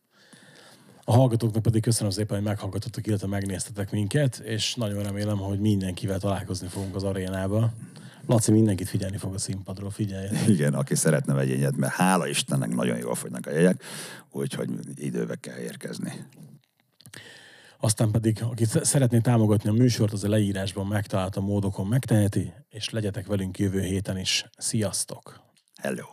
[1.10, 6.20] A hallgatóknak pedig köszönöm szépen, hogy meghallgatottak, illetve megnéztetek minket, és nagyon remélem, hogy mindenkivel
[6.20, 7.74] találkozni fogunk az arénába.
[8.26, 10.28] Laci mindenkit figyelni fog a színpadról, figyelj.
[10.47, 13.84] Igen, aki szeretne vegy jegyet, mert hála Istennek nagyon jól fogynak a jegyek,
[14.32, 16.14] úgyhogy időbe kell érkezni.
[17.80, 23.28] Aztán pedig, aki szeretné támogatni a műsort, az a leírásban megtalálta módokon megteheti, és legyetek
[23.28, 24.45] velünk jövő héten is.
[24.58, 25.41] Sziasztok!
[25.76, 26.05] Hello!